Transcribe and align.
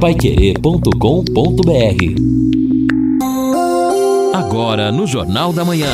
paiquerê.com.br 0.00 0.94
Agora 4.32 4.92
no 4.92 5.08
Jornal 5.08 5.52
da 5.52 5.64
Manhã. 5.64 5.90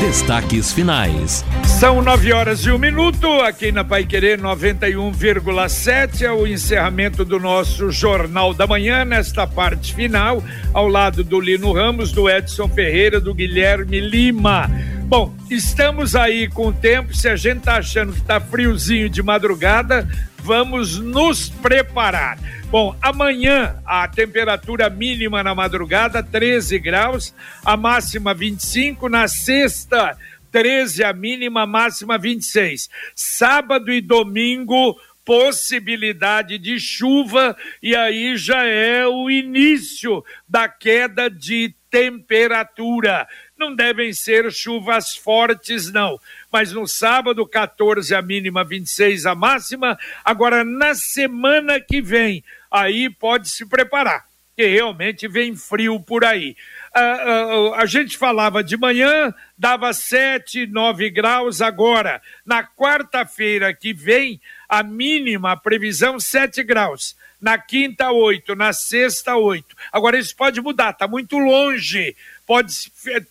Destaques 0.00 0.72
finais. 0.72 1.44
São 1.64 2.02
nove 2.02 2.32
horas 2.32 2.66
e 2.66 2.70
um 2.72 2.78
minuto 2.78 3.26
aqui 3.42 3.70
na 3.70 3.84
Pai 3.84 4.04
Querer 4.04 4.40
91,7 4.40 6.22
é 6.22 6.32
o 6.32 6.44
encerramento 6.44 7.24
do 7.24 7.38
nosso 7.38 7.92
Jornal 7.92 8.52
da 8.52 8.66
Manhã 8.66 9.04
nesta 9.04 9.46
parte 9.46 9.94
final, 9.94 10.42
ao 10.74 10.88
lado 10.88 11.22
do 11.22 11.38
Lino 11.38 11.72
Ramos, 11.72 12.10
do 12.10 12.28
Edson 12.28 12.68
Ferreira, 12.68 13.20
do 13.20 13.32
Guilherme 13.32 14.00
Lima. 14.00 14.68
Bom, 15.10 15.34
estamos 15.50 16.14
aí 16.14 16.48
com 16.48 16.68
o 16.68 16.72
tempo. 16.72 17.14
Se 17.14 17.28
a 17.28 17.34
gente 17.34 17.62
tá 17.62 17.78
achando 17.78 18.12
que 18.12 18.22
tá 18.22 18.40
friozinho 18.40 19.08
de 19.08 19.22
madrugada, 19.22 20.08
vamos 20.42 20.98
nos 20.98 21.48
preparar. 21.48 22.38
Bom, 22.70 22.96
amanhã 23.02 23.80
a 23.84 24.06
temperatura 24.06 24.88
mínima 24.88 25.42
na 25.42 25.54
madrugada 25.54 26.22
13 26.22 26.78
graus, 26.78 27.34
a 27.64 27.76
máxima 27.76 28.32
25, 28.32 29.08
na 29.08 29.26
sexta 29.26 30.16
13 30.50 31.04
a 31.04 31.12
mínima, 31.12 31.66
máxima 31.66 32.18
26. 32.18 32.88
Sábado 33.14 33.92
e 33.92 34.00
domingo, 34.00 34.96
possibilidade 35.24 36.58
de 36.58 36.78
chuva, 36.78 37.56
e 37.82 37.94
aí 37.94 38.36
já 38.36 38.64
é 38.64 39.06
o 39.06 39.30
início 39.30 40.24
da 40.48 40.68
queda 40.68 41.30
de 41.30 41.74
temperatura. 41.90 43.28
Não 43.60 43.74
devem 43.74 44.10
ser 44.14 44.50
chuvas 44.50 45.14
fortes, 45.14 45.92
não. 45.92 46.18
Mas 46.50 46.72
no 46.72 46.88
sábado, 46.88 47.46
14 47.46 48.14
a 48.14 48.22
mínima, 48.22 48.64
26 48.64 49.26
a 49.26 49.34
máxima. 49.34 49.98
Agora, 50.24 50.64
na 50.64 50.94
semana 50.94 51.78
que 51.78 52.00
vem, 52.00 52.42
aí 52.70 53.10
pode 53.10 53.50
se 53.50 53.68
preparar, 53.68 54.24
que 54.56 54.64
realmente 54.64 55.28
vem 55.28 55.54
frio 55.54 56.00
por 56.00 56.24
aí 56.24 56.56
a, 56.92 57.00
a, 57.00 57.82
a, 57.82 57.86
gente 57.86 58.18
falava 58.18 58.64
de 58.64 58.76
manhã, 58.76 59.32
dava 59.56 59.92
7, 59.92 60.66
9 60.66 61.10
graus 61.10 61.62
agora. 61.62 62.20
Na 62.44 62.64
quarta-feira 62.64 63.72
que 63.72 63.92
vem, 63.92 64.40
a 64.68 64.82
mínima 64.82 65.52
a 65.52 65.56
previsão 65.56 66.18
7 66.18 66.62
graus. 66.62 67.16
Na 67.40 67.56
quinta, 67.56 68.10
8. 68.10 68.54
Na 68.54 68.72
sexta, 68.72 69.36
8. 69.36 69.74
Agora, 69.92 70.18
isso 70.18 70.36
pode 70.36 70.60
mudar, 70.60 70.90
está 70.90 71.08
muito 71.08 71.38
longe. 71.38 72.14
Pode 72.50 72.74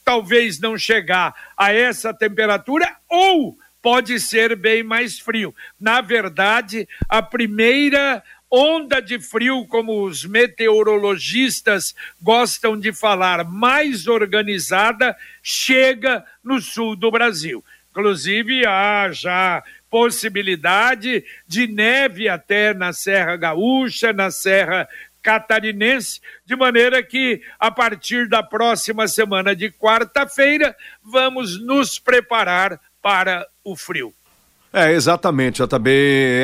talvez 0.05 0.61
não 0.61 0.77
chegar 0.77 1.35
a 1.57 1.73
essa 1.73 2.13
temperatura 2.13 2.89
ou 3.09 3.59
pode 3.81 4.17
ser 4.17 4.55
bem 4.55 4.81
mais 4.81 5.19
frio. 5.19 5.53
Na 5.77 5.99
verdade, 5.99 6.87
a 7.09 7.21
primeira 7.21 8.23
onda 8.49 9.01
de 9.01 9.19
frio, 9.19 9.65
como 9.67 10.05
os 10.05 10.23
meteorologistas 10.23 11.93
gostam 12.21 12.79
de 12.79 12.93
falar, 12.93 13.43
mais 13.43 14.07
organizada, 14.07 15.13
chega 15.43 16.23
no 16.41 16.61
sul 16.61 16.95
do 16.95 17.11
Brasil. 17.11 17.61
Inclusive, 17.91 18.65
há 18.65 19.11
já 19.11 19.61
possibilidade 19.89 21.25
de 21.45 21.67
neve 21.67 22.29
até 22.29 22.73
na 22.73 22.93
Serra 22.93 23.35
Gaúcha, 23.35 24.13
na 24.13 24.31
Serra 24.31 24.87
Catarinense, 25.21 26.21
de 26.45 26.55
maneira 26.55 27.03
que 27.03 27.41
a 27.59 27.69
partir 27.71 28.27
da 28.27 28.41
próxima 28.41 29.07
semana 29.07 29.55
de 29.55 29.71
quarta-feira 29.71 30.75
vamos 31.03 31.59
nos 31.63 31.99
preparar 31.99 32.79
para 33.01 33.47
o 33.63 33.75
frio. 33.75 34.13
É, 34.71 34.93
exatamente, 34.93 35.63
JB. 35.63 35.89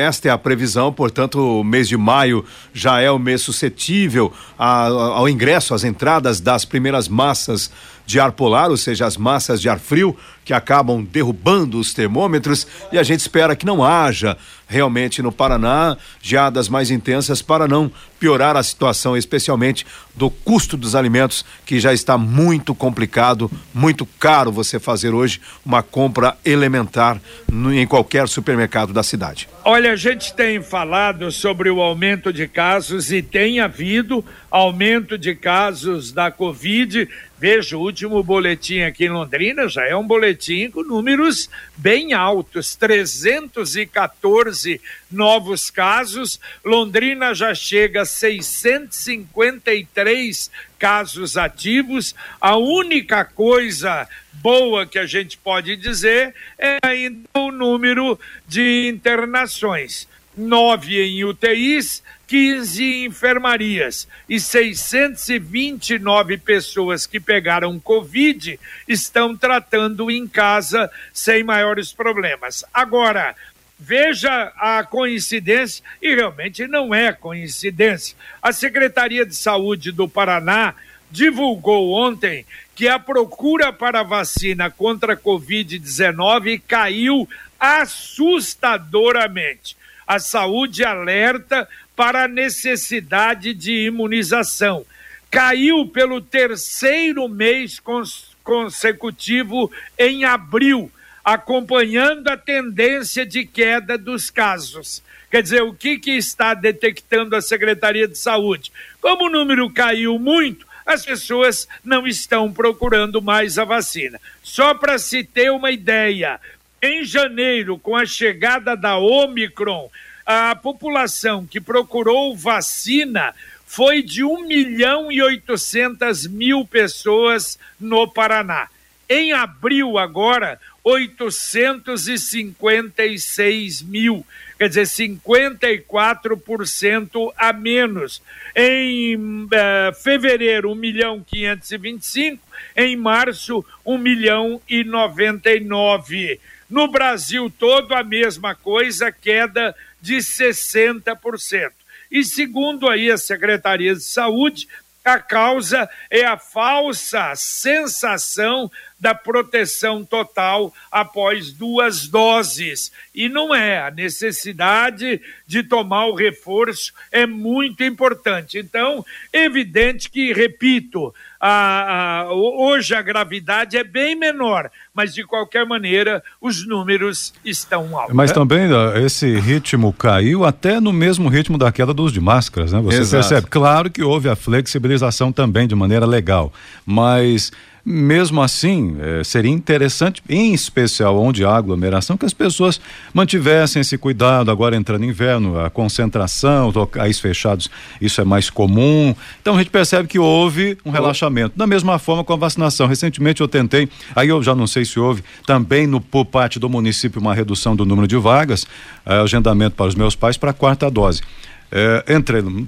Esta 0.00 0.28
é 0.28 0.30
a 0.32 0.38
previsão, 0.38 0.92
portanto, 0.92 1.60
o 1.60 1.62
mês 1.62 1.88
de 1.88 1.96
maio 1.96 2.44
já 2.74 3.00
é 3.00 3.08
o 3.08 3.20
mês 3.20 3.40
suscetível 3.42 4.32
ao 4.58 5.28
ingresso, 5.28 5.74
às 5.74 5.84
entradas 5.84 6.40
das 6.40 6.64
primeiras 6.64 7.06
massas 7.06 7.70
de 8.04 8.18
ar 8.18 8.32
polar, 8.32 8.70
ou 8.70 8.76
seja, 8.76 9.06
as 9.06 9.16
massas 9.16 9.60
de 9.60 9.68
ar 9.68 9.78
frio, 9.78 10.16
que 10.44 10.52
acabam 10.52 11.04
derrubando 11.04 11.78
os 11.78 11.94
termômetros, 11.94 12.66
e 12.90 12.98
a 12.98 13.02
gente 13.04 13.20
espera 13.20 13.54
que 13.54 13.66
não 13.66 13.84
haja 13.84 14.36
realmente 14.66 15.22
no 15.22 15.30
Paraná 15.30 15.96
geadas 16.20 16.68
mais 16.68 16.90
intensas 16.90 17.40
para 17.40 17.68
não 17.68 17.90
piorar 18.18 18.56
a 18.56 18.62
situação, 18.62 19.16
especialmente 19.16 19.86
do 20.14 20.30
custo 20.30 20.76
dos 20.76 20.94
alimentos, 20.94 21.44
que 21.64 21.78
já 21.78 21.92
está 21.92 22.16
muito 22.16 22.74
complicado, 22.74 23.50
muito 23.74 24.06
caro 24.18 24.50
você 24.50 24.80
fazer 24.80 25.10
hoje 25.10 25.40
uma 25.64 25.82
compra 25.82 26.36
elementar 26.44 27.20
no, 27.50 27.72
em 27.72 27.86
qualquer 27.86 28.28
supermercado 28.28 28.92
da 28.92 29.02
cidade. 29.02 29.48
Olha, 29.64 29.92
a 29.92 29.96
gente 29.96 30.32
tem 30.34 30.62
falado 30.62 31.30
sobre 31.30 31.68
o 31.68 31.80
aumento 31.80 32.32
de 32.32 32.48
casos 32.48 33.12
e 33.12 33.20
tem 33.20 33.60
havido 33.60 34.24
aumento 34.50 35.18
de 35.18 35.34
casos 35.34 36.12
da 36.12 36.30
Covid 36.30 37.08
Veja, 37.38 37.76
o 37.76 37.82
último 37.82 38.22
boletim 38.22 38.80
aqui 38.80 39.04
em 39.04 39.10
Londrina 39.10 39.68
já 39.68 39.86
é 39.86 39.94
um 39.94 40.06
boletim 40.06 40.70
com 40.70 40.82
números 40.82 41.50
bem 41.76 42.14
altos, 42.14 42.74
314 42.74 44.80
novos 45.10 45.68
casos. 45.68 46.40
Londrina 46.64 47.34
já 47.34 47.54
chega 47.54 48.00
a 48.00 48.06
653 48.16 50.50
casos 50.78 51.36
ativos. 51.36 52.14
A 52.40 52.56
única 52.56 53.24
coisa 53.24 54.08
boa 54.32 54.86
que 54.86 54.96
a 54.98 55.06
gente 55.06 55.36
pode 55.38 55.76
dizer 55.76 56.34
é 56.58 56.78
ainda 56.82 57.28
o 57.34 57.50
número 57.50 58.18
de 58.46 58.88
internações. 58.88 60.06
Nove 60.36 61.02
em 61.02 61.24
UTIs, 61.24 62.02
15 62.26 63.06
enfermarias 63.06 64.06
e 64.28 64.38
629 64.40 66.36
pessoas 66.38 67.06
que 67.06 67.20
pegaram 67.20 67.80
Covid 67.80 68.58
estão 68.86 69.34
tratando 69.36 70.10
em 70.10 70.26
casa 70.26 70.90
sem 71.12 71.42
maiores 71.42 71.92
problemas. 71.92 72.64
Agora, 72.74 73.34
veja 73.78 74.52
a 74.56 74.82
coincidência, 74.84 75.84
e 76.00 76.14
realmente 76.14 76.66
não 76.66 76.94
é 76.94 77.12
coincidência. 77.12 78.16
A 78.40 78.50
Secretaria 78.52 79.26
de 79.26 79.34
Saúde 79.34 79.92
do 79.92 80.08
Paraná 80.08 80.74
divulgou 81.10 81.92
ontem 81.92 82.46
que 82.74 82.88
a 82.88 82.98
procura 82.98 83.70
para 83.72 84.02
vacina 84.02 84.70
contra 84.70 85.12
a 85.14 85.16
Covid-19 85.16 86.60
caiu 86.66 87.28
assustadoramente. 87.58 89.76
A 90.06 90.18
saúde 90.18 90.84
alerta 90.84 91.66
para 91.96 92.24
a 92.24 92.28
necessidade 92.28 93.54
de 93.54 93.86
imunização. 93.86 94.84
Caiu 95.30 95.88
pelo 95.88 96.20
terceiro 96.20 97.26
mês 97.28 97.80
cons 97.80 98.36
consecutivo 98.46 99.70
em 99.98 100.24
abril, 100.24 100.90
acompanhando 101.26 102.28
a 102.28 102.36
tendência 102.36 103.26
de 103.26 103.44
queda 103.44 103.98
dos 103.98 104.30
casos. 104.30 105.02
Quer 105.28 105.42
dizer, 105.42 105.60
o 105.60 105.74
que, 105.74 105.98
que 105.98 106.12
está 106.12 106.54
detectando 106.54 107.34
a 107.34 107.40
Secretaria 107.40 108.06
de 108.06 108.16
Saúde? 108.16 108.70
Como 109.00 109.24
o 109.24 109.28
número 109.28 109.68
caiu 109.68 110.20
muito, 110.20 110.64
as 110.86 111.04
pessoas 111.04 111.66
não 111.84 112.06
estão 112.06 112.52
procurando 112.52 113.20
mais 113.20 113.58
a 113.58 113.64
vacina. 113.64 114.20
Só 114.40 114.72
para 114.72 114.98
se 114.98 115.24
ter 115.24 115.50
uma 115.50 115.72
ideia, 115.72 116.38
em 116.80 117.04
janeiro, 117.04 117.76
com 117.76 117.96
a 117.96 118.06
chegada 118.06 118.76
da 118.76 118.96
Omicron, 118.96 119.90
a 120.24 120.54
população 120.54 121.44
que 121.44 121.60
procurou 121.60 122.36
vacina 122.36 123.34
foi 123.66 124.00
de 124.00 124.22
1 124.22 124.46
milhão 124.46 125.10
e 125.10 125.20
800 125.20 126.28
mil 126.28 126.64
pessoas 126.64 127.58
no 127.80 128.06
Paraná. 128.06 128.68
Em 129.08 129.32
abril, 129.32 129.98
agora, 129.98 130.60
856 130.86 133.82
mil, 133.82 134.24
quer 134.56 134.68
dizer, 134.68 134.86
54% 134.86 137.32
a 137.36 137.52
menos. 137.52 138.22
Em 138.54 139.16
uh, 139.16 139.92
fevereiro, 140.00 140.70
1 140.70 140.76
milhão 140.76 141.20
525, 141.26 142.40
em 142.76 142.94
março, 142.94 143.66
1 143.84 143.98
milhão 143.98 144.62
e 144.68 144.84
99. 144.84 146.38
No 146.70 146.86
Brasil 146.86 147.52
todo, 147.58 147.92
a 147.92 148.04
mesma 148.04 148.54
coisa, 148.54 149.10
queda 149.10 149.74
de 150.00 150.18
60%. 150.18 151.72
E 152.12 152.22
segundo 152.22 152.88
aí 152.88 153.10
a 153.10 153.18
Secretaria 153.18 153.92
de 153.92 154.04
Saúde, 154.04 154.68
a 155.06 155.20
causa 155.20 155.88
é 156.10 156.24
a 156.24 156.36
falsa 156.36 157.32
sensação 157.36 158.68
da 158.98 159.14
proteção 159.14 160.04
total 160.04 160.72
após 160.90 161.52
duas 161.52 162.08
doses. 162.08 162.90
E 163.14 163.28
não 163.28 163.54
é. 163.54 163.80
A 163.80 163.90
necessidade 163.90 165.20
de 165.46 165.62
tomar 165.62 166.06
o 166.06 166.14
reforço 166.14 166.92
é 167.12 167.26
muito 167.26 167.84
importante. 167.84 168.58
Então, 168.58 169.04
evidente 169.32 170.10
que, 170.10 170.32
repito, 170.32 171.14
a, 171.38 172.22
a, 172.22 172.32
hoje 172.32 172.94
a 172.94 173.02
gravidade 173.02 173.76
é 173.76 173.84
bem 173.84 174.16
menor, 174.16 174.70
mas 174.94 175.14
de 175.14 175.24
qualquer 175.24 175.66
maneira 175.66 176.22
os 176.40 176.66
números 176.66 177.34
estão 177.44 177.96
altos. 177.98 178.14
Mas 178.14 178.32
também 178.32 178.68
esse 179.04 179.38
ritmo 179.38 179.92
caiu 179.92 180.44
até 180.44 180.80
no 180.80 180.92
mesmo 180.92 181.28
ritmo 181.28 181.58
da 181.58 181.70
queda 181.70 181.92
dos 181.92 182.12
de 182.12 182.20
máscaras, 182.20 182.72
né? 182.72 182.80
Você 182.80 183.00
Exato. 183.00 183.22
percebe? 183.22 183.46
Claro 183.48 183.90
que 183.90 184.02
houve 184.02 184.28
a 184.28 184.36
flexibilização 184.36 185.30
também 185.30 185.68
de 185.68 185.74
maneira 185.74 186.06
legal, 186.06 186.52
mas 186.84 187.52
mesmo 187.88 188.42
assim, 188.42 188.96
é, 189.00 189.22
seria 189.22 189.52
interessante, 189.52 190.20
em 190.28 190.52
especial 190.52 191.16
onde 191.22 191.44
há 191.44 191.54
aglomeração, 191.54 192.16
que 192.16 192.26
as 192.26 192.34
pessoas 192.34 192.80
mantivessem 193.14 193.80
esse 193.80 193.96
cuidado. 193.96 194.50
Agora 194.50 194.74
entrando 194.74 195.04
inverno, 195.04 195.60
a 195.60 195.70
concentração, 195.70 196.72
locais 196.74 197.20
fechados, 197.20 197.70
isso 198.00 198.20
é 198.20 198.24
mais 198.24 198.50
comum. 198.50 199.14
Então 199.40 199.54
a 199.54 199.58
gente 199.58 199.70
percebe 199.70 200.08
que 200.08 200.18
houve 200.18 200.76
um 200.84 200.90
relaxamento. 200.90 201.56
Da 201.56 201.64
mesma 201.64 201.96
forma 202.00 202.24
com 202.24 202.32
a 202.32 202.36
vacinação. 202.36 202.88
Recentemente 202.88 203.40
eu 203.40 203.46
tentei, 203.46 203.88
aí 204.16 204.30
eu 204.30 204.42
já 204.42 204.52
não 204.52 204.66
sei 204.66 204.84
se 204.84 204.98
houve, 204.98 205.22
também 205.46 205.86
no, 205.86 206.00
por 206.00 206.24
parte 206.24 206.58
do 206.58 206.68
município, 206.68 207.20
uma 207.20 207.34
redução 207.34 207.76
do 207.76 207.86
número 207.86 208.08
de 208.08 208.16
vagas, 208.16 208.66
é, 209.06 209.14
agendamento 209.20 209.76
para 209.76 209.86
os 209.86 209.94
meus 209.94 210.16
pais 210.16 210.36
para 210.36 210.50
a 210.50 210.54
quarta 210.54 210.90
dose 210.90 211.22
é, 211.70 212.04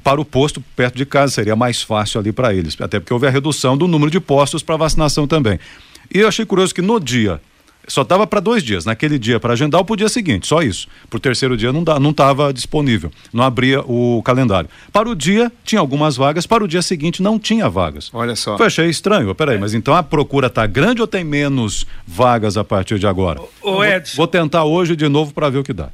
para 0.03 0.21
o 0.21 0.25
posto 0.25 0.63
perto 0.75 0.97
de 0.97 1.07
casa, 1.07 1.33
seria 1.33 1.57
mais 1.57 1.83
fácil 1.83 2.21
ali 2.21 2.33
para 2.33 2.55
eles, 2.55 2.77
até 2.81 2.99
porque 2.99 3.13
houve 3.13 3.27
a 3.27 3.31
redução 3.31 3.77
do 3.77 3.87
número 3.87 4.11
de 4.11 4.21
postos 4.21 4.63
para 4.63 4.77
vacinação 4.77 5.27
também. 5.27 5.59
E 6.13 6.19
eu 6.21 6.29
achei 6.29 6.45
curioso 6.45 6.75
que 6.75 6.83
no 6.83 6.99
dia 6.99 7.41
só 7.89 8.05
dava 8.05 8.27
para 8.27 8.39
dois 8.39 8.63
dias. 8.63 8.85
Naquele 8.85 9.19
dia 9.19 9.41
para 9.41 9.55
agendar 9.55 9.83
o 9.87 9.97
dia 9.97 10.09
seguinte, 10.09 10.47
só 10.47 10.63
isso. 10.63 10.87
Para 11.09 11.17
o 11.17 11.21
terceiro 11.21 11.57
dia 11.57 11.73
não 11.73 11.83
dá, 11.83 11.99
não 11.99 12.11
estava 12.11 12.53
disponível, 12.53 13.11
não 13.33 13.43
abria 13.43 13.81
o 13.81 14.23
calendário. 14.23 14.69
Para 14.93 15.09
o 15.09 15.15
dia 15.15 15.51
tinha 15.65 15.81
algumas 15.81 16.17
vagas, 16.17 16.47
para 16.47 16.63
o 16.63 16.69
dia 16.69 16.83
seguinte 16.83 17.23
não 17.23 17.39
tinha 17.39 17.69
vagas. 17.69 18.11
Olha 18.13 18.37
só. 18.37 18.57
Eu 18.57 18.67
achei 18.67 18.89
estranho. 18.89 19.35
Peraí, 19.35 19.57
é. 19.57 19.59
mas 19.59 19.75
então 19.75 19.95
a 19.95 20.03
procura 20.03 20.49
está 20.49 20.67
grande 20.67 21.01
ou 21.01 21.07
tem 21.07 21.25
menos 21.25 21.87
vagas 22.07 22.57
a 22.57 22.65
partir 22.65 22.99
de 22.99 23.07
agora? 23.07 23.41
O 23.63 23.83
Edson. 23.83 24.17
Vou, 24.17 24.25
vou 24.25 24.27
tentar 24.27 24.65
hoje 24.65 24.95
de 24.95 25.09
novo 25.09 25.33
para 25.33 25.49
ver 25.49 25.59
o 25.59 25.65
que 25.65 25.73
dá. 25.73 25.89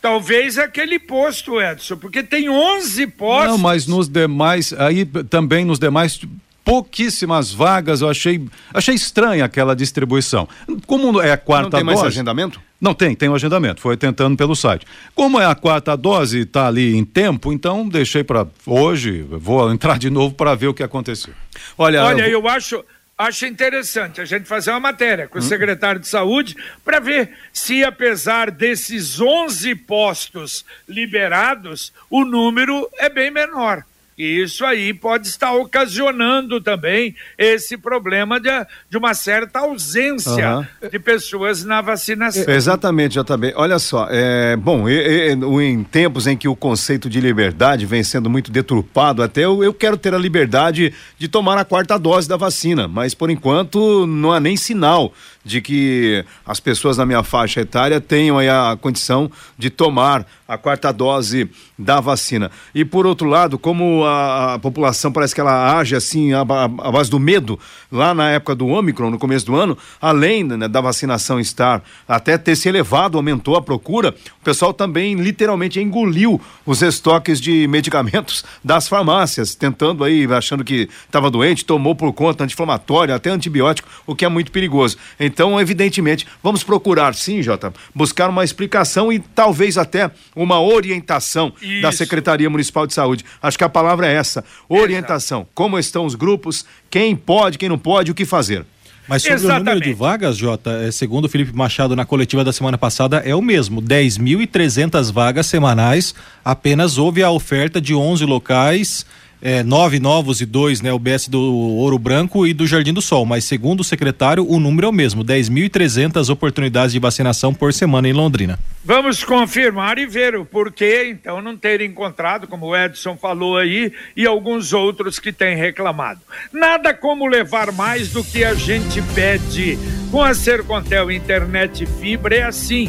Talvez 0.00 0.58
aquele 0.58 0.98
posto, 0.98 1.60
Edson, 1.60 1.96
porque 1.96 2.22
tem 2.22 2.48
11 2.48 3.06
postos. 3.08 3.50
Não, 3.50 3.58
mas 3.58 3.86
nos 3.86 4.08
demais, 4.08 4.72
aí 4.72 5.04
também 5.04 5.64
nos 5.64 5.78
demais 5.78 6.20
pouquíssimas 6.68 7.50
vagas, 7.50 8.02
eu 8.02 8.10
achei, 8.10 8.46
achei 8.74 8.94
estranha 8.94 9.42
aquela 9.42 9.74
distribuição. 9.74 10.46
Como 10.86 11.18
é 11.18 11.32
a 11.32 11.38
quarta 11.38 11.64
Não 11.64 11.70
tem 11.70 11.82
mais 11.82 11.98
dose, 11.98 12.08
agendamento? 12.08 12.60
Não 12.78 12.92
tem, 12.92 13.14
tem 13.14 13.28
o 13.28 13.32
um 13.32 13.34
agendamento, 13.34 13.80
foi 13.80 13.96
tentando 13.96 14.36
pelo 14.36 14.54
site. 14.54 14.86
Como 15.14 15.40
é 15.40 15.46
a 15.46 15.54
quarta 15.54 15.96
dose 15.96 16.40
e 16.40 16.42
está 16.42 16.68
ali 16.68 16.94
em 16.94 17.06
tempo, 17.06 17.54
então 17.54 17.88
deixei 17.88 18.22
para 18.22 18.46
hoje, 18.66 19.22
vou 19.22 19.72
entrar 19.72 19.98
de 19.98 20.10
novo 20.10 20.34
para 20.34 20.54
ver 20.54 20.68
o 20.68 20.74
que 20.74 20.82
aconteceu. 20.82 21.32
Olha, 21.78 22.04
Olha 22.04 22.28
eu, 22.28 22.40
eu 22.42 22.48
acho 22.48 22.84
acho 23.18 23.44
interessante 23.44 24.20
a 24.20 24.24
gente 24.24 24.46
fazer 24.46 24.70
uma 24.70 24.78
matéria 24.78 25.26
com 25.26 25.38
hum. 25.38 25.40
o 25.40 25.44
secretário 25.44 26.00
de 26.00 26.06
Saúde 26.06 26.56
para 26.84 27.00
ver 27.00 27.36
se, 27.52 27.82
apesar 27.82 28.50
desses 28.50 29.20
11 29.20 29.74
postos 29.74 30.64
liberados, 30.88 31.92
o 32.08 32.24
número 32.24 32.88
é 32.98 33.08
bem 33.08 33.30
menor. 33.30 33.84
E 34.18 34.42
isso 34.42 34.64
aí 34.64 34.92
pode 34.92 35.28
estar 35.28 35.52
ocasionando 35.52 36.60
também 36.60 37.14
esse 37.38 37.78
problema 37.78 38.40
de, 38.40 38.50
de 38.90 38.98
uma 38.98 39.14
certa 39.14 39.60
ausência 39.60 40.56
uhum. 40.56 40.88
de 40.90 40.98
pessoas 40.98 41.62
na 41.64 41.80
vacinação. 41.80 42.44
É, 42.48 42.56
exatamente, 42.56 43.16
JB. 43.18 43.52
Olha 43.54 43.78
só, 43.78 44.08
é, 44.10 44.56
bom, 44.56 44.88
em 44.88 45.84
tempos 45.84 46.26
em 46.26 46.36
que 46.36 46.48
o 46.48 46.56
conceito 46.56 47.08
de 47.08 47.20
liberdade 47.20 47.86
vem 47.86 48.02
sendo 48.02 48.28
muito 48.28 48.50
deturpado, 48.50 49.22
até 49.22 49.44
eu, 49.44 49.62
eu 49.62 49.72
quero 49.72 49.96
ter 49.96 50.12
a 50.12 50.18
liberdade 50.18 50.92
de 51.16 51.28
tomar 51.28 51.56
a 51.56 51.64
quarta 51.64 51.96
dose 51.96 52.28
da 52.28 52.36
vacina, 52.36 52.88
mas 52.88 53.14
por 53.14 53.30
enquanto 53.30 54.04
não 54.06 54.32
há 54.32 54.40
nem 54.40 54.56
sinal 54.56 55.12
de 55.48 55.62
que 55.62 56.22
as 56.46 56.60
pessoas 56.60 56.98
na 56.98 57.06
minha 57.06 57.22
faixa 57.22 57.62
etária 57.62 58.00
tenham 58.00 58.38
a 58.38 58.76
condição 58.76 59.30
de 59.56 59.70
tomar 59.70 60.26
a 60.46 60.56
quarta 60.56 60.92
dose 60.92 61.50
da 61.78 62.00
vacina. 62.00 62.50
E 62.74 62.84
por 62.84 63.06
outro 63.06 63.28
lado, 63.28 63.58
como 63.58 64.04
a, 64.04 64.54
a 64.54 64.58
população 64.58 65.12
parece 65.12 65.34
que 65.34 65.40
ela 65.40 65.78
age 65.78 65.94
assim 65.94 66.32
a, 66.32 66.44
base 66.44 67.10
do 67.10 67.18
medo, 67.18 67.58
lá 67.90 68.14
na 68.14 68.30
época 68.30 68.54
do 68.54 68.66
Ômicron, 68.66 69.10
no 69.10 69.18
começo 69.18 69.46
do 69.46 69.56
ano, 69.56 69.76
além 70.00 70.44
né, 70.44 70.68
da 70.68 70.80
vacinação 70.80 71.40
estar 71.40 71.82
até 72.06 72.36
ter 72.36 72.56
se 72.56 72.68
elevado, 72.68 73.16
aumentou 73.16 73.56
a 73.56 73.62
procura, 73.62 74.14
o 74.40 74.44
pessoal 74.44 74.72
também 74.72 75.14
literalmente 75.14 75.80
engoliu 75.80 76.40
os 76.66 76.82
estoques 76.82 77.40
de 77.40 77.66
medicamentos 77.68 78.44
das 78.62 78.88
farmácias, 78.88 79.54
tentando 79.54 80.04
aí, 80.04 80.26
achando 80.32 80.64
que 80.64 80.88
estava 81.06 81.30
doente, 81.30 81.64
tomou 81.64 81.94
por 81.94 82.12
conta 82.12 82.44
anti-inflamatório, 82.44 83.14
até 83.14 83.30
antibiótico, 83.30 83.88
o 84.06 84.14
que 84.14 84.24
é 84.24 84.28
muito 84.28 84.50
perigoso. 84.50 84.96
Então, 85.20 85.37
evidentemente, 85.60 86.26
vamos 86.42 86.64
procurar 86.64 87.14
sim, 87.14 87.42
Jota, 87.42 87.72
buscar 87.94 88.28
uma 88.28 88.42
explicação 88.42 89.12
e 89.12 89.18
talvez 89.18 89.78
até 89.78 90.10
uma 90.34 90.60
orientação 90.60 91.52
Isso. 91.62 91.82
da 91.82 91.92
Secretaria 91.92 92.50
Municipal 92.50 92.86
de 92.86 92.94
Saúde. 92.94 93.24
Acho 93.40 93.56
que 93.56 93.64
a 93.64 93.68
palavra 93.68 94.08
é 94.08 94.14
essa: 94.14 94.44
orientação. 94.68 95.40
Exato. 95.40 95.50
Como 95.54 95.78
estão 95.78 96.04
os 96.04 96.14
grupos, 96.14 96.64
quem 96.90 97.14
pode, 97.14 97.58
quem 97.58 97.68
não 97.68 97.78
pode, 97.78 98.10
o 98.10 98.14
que 98.14 98.24
fazer. 98.24 98.64
Mas 99.08 99.22
sobre 99.22 99.36
Exatamente. 99.36 99.62
o 99.62 99.64
número 99.64 99.84
de 99.86 99.94
vagas, 99.94 100.36
Jota, 100.36 100.70
é, 100.82 100.90
segundo 100.90 101.24
o 101.24 101.28
Felipe 101.28 101.56
Machado 101.56 101.96
na 101.96 102.04
coletiva 102.04 102.44
da 102.44 102.52
semana 102.52 102.76
passada, 102.76 103.22
é 103.24 103.34
o 103.34 103.40
mesmo: 103.40 103.80
10.300 103.80 105.10
vagas 105.10 105.46
semanais. 105.46 106.14
Apenas 106.44 106.98
houve 106.98 107.22
a 107.22 107.30
oferta 107.30 107.80
de 107.80 107.94
11 107.94 108.26
locais 108.26 109.06
é, 109.40 109.62
nove 109.62 109.98
novos 109.98 110.40
e 110.40 110.46
dois, 110.46 110.80
né? 110.80 110.92
O 110.92 110.98
BS 110.98 111.28
do 111.28 111.40
Ouro 111.40 111.98
Branco 111.98 112.46
e 112.46 112.52
do 112.52 112.66
Jardim 112.66 112.92
do 112.92 113.00
Sol. 113.00 113.24
Mas 113.24 113.44
segundo 113.44 113.80
o 113.80 113.84
secretário, 113.84 114.48
o 114.48 114.58
número 114.58 114.86
é 114.86 114.90
o 114.90 114.92
mesmo: 114.92 115.24
10.300 115.24 116.28
oportunidades 116.30 116.92
de 116.92 116.98
vacinação 116.98 117.54
por 117.54 117.72
semana 117.72 118.08
em 118.08 118.12
Londrina. 118.12 118.58
Vamos 118.84 119.22
confirmar 119.22 119.98
e 119.98 120.06
ver 120.06 120.34
o 120.34 120.46
porquê, 120.46 121.08
então, 121.10 121.42
não 121.42 121.56
ter 121.56 121.80
encontrado, 121.80 122.46
como 122.46 122.66
o 122.66 122.76
Edson 122.76 123.16
falou 123.16 123.58
aí, 123.58 123.92
e 124.16 124.26
alguns 124.26 124.72
outros 124.72 125.18
que 125.18 125.32
têm 125.32 125.56
reclamado. 125.56 126.20
Nada 126.52 126.94
como 126.94 127.26
levar 127.26 127.70
mais 127.72 128.10
do 128.10 128.24
que 128.24 128.44
a 128.44 128.54
gente 128.54 129.02
pede. 129.14 129.78
Com 130.10 130.22
a 130.22 130.32
Sercontel 130.32 131.10
Internet 131.10 131.84
Fibra 131.84 132.34
é 132.34 132.42
assim 132.44 132.88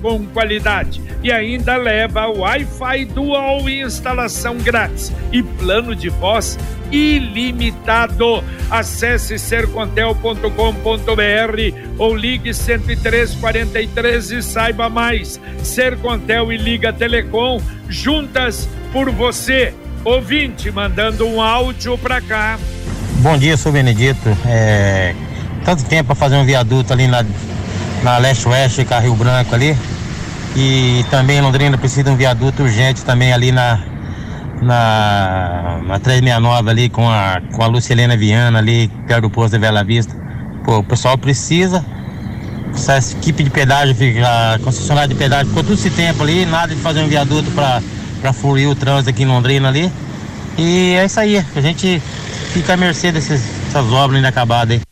com 0.00 0.26
qualidade. 0.26 1.02
E 1.22 1.32
ainda 1.32 1.76
leva 1.76 2.28
Wi-Fi 2.28 3.04
Dual 3.06 3.68
e 3.68 3.82
instalação 3.82 4.56
grátis 4.58 5.12
e 5.32 5.42
plano 5.42 5.94
de 5.94 6.08
voz 6.08 6.58
ilimitado. 6.90 8.42
Acesse 8.70 9.38
sercontel.com.br 9.38 10.48
ou 11.98 12.14
ligue 12.14 12.52
10343 12.52 14.30
e 14.30 14.42
saiba 14.42 14.88
mais. 14.88 15.40
Sercontel 15.62 16.52
e 16.52 16.56
Liga 16.56 16.92
Telecom 16.92 17.60
juntas 17.88 18.68
por 18.92 19.10
você. 19.10 19.74
Ouvinte 20.04 20.70
mandando 20.70 21.26
um 21.26 21.42
áudio 21.42 21.98
para 21.98 22.20
cá. 22.20 22.58
Bom 23.20 23.36
dia, 23.36 23.56
sou 23.56 23.72
Benedito. 23.72 24.28
É, 24.46 25.14
tanto 25.64 25.84
tempo 25.84 26.06
para 26.06 26.14
fazer 26.14 26.36
um 26.36 26.44
viaduto 26.44 26.92
ali 26.92 27.08
na 27.08 27.24
na 28.02 28.18
leste-oeste, 28.18 28.84
Carril 28.84 29.14
Branco 29.14 29.54
ali. 29.54 29.76
E 30.56 31.04
também 31.10 31.40
Londrina 31.40 31.76
precisa 31.78 32.04
de 32.04 32.10
um 32.10 32.16
viaduto 32.16 32.62
urgente 32.62 33.04
também 33.04 33.32
ali 33.32 33.52
na, 33.52 33.80
na, 34.62 35.80
na 35.84 35.98
369 35.98 36.70
ali 36.70 36.88
com 36.88 37.08
a, 37.08 37.40
com 37.52 37.62
a 37.62 37.66
Lucilena 37.66 38.16
Viana 38.16 38.58
ali, 38.58 38.88
perto 39.06 39.22
do 39.22 39.30
posto 39.30 39.52
da 39.52 39.58
Bela 39.58 39.84
Vista. 39.84 40.14
Pô, 40.64 40.78
o 40.78 40.84
pessoal 40.84 41.16
precisa. 41.16 41.84
Essa 42.74 42.98
equipe 42.98 43.42
de 43.42 43.50
pedágio, 43.50 43.96
a 44.24 44.58
concessionária 44.62 45.08
de 45.08 45.14
pedágio, 45.14 45.46
ficou 45.48 45.64
todo 45.64 45.74
esse 45.74 45.90
tempo 45.90 46.22
ali, 46.22 46.44
nada 46.44 46.74
de 46.74 46.80
fazer 46.80 47.00
um 47.00 47.08
viaduto 47.08 47.50
para 47.50 48.32
fluir 48.32 48.68
o 48.68 48.74
trânsito 48.74 49.10
aqui 49.10 49.22
em 49.22 49.26
Londrina 49.26 49.68
ali. 49.68 49.90
E 50.56 50.94
é 50.94 51.04
isso 51.04 51.18
aí, 51.18 51.44
a 51.56 51.60
gente 51.60 52.00
fica 52.52 52.74
à 52.74 52.76
mercê 52.76 53.10
dessas 53.10 53.42
obras 53.74 54.18
inacabadas 54.18 54.76
aí. 54.76 54.87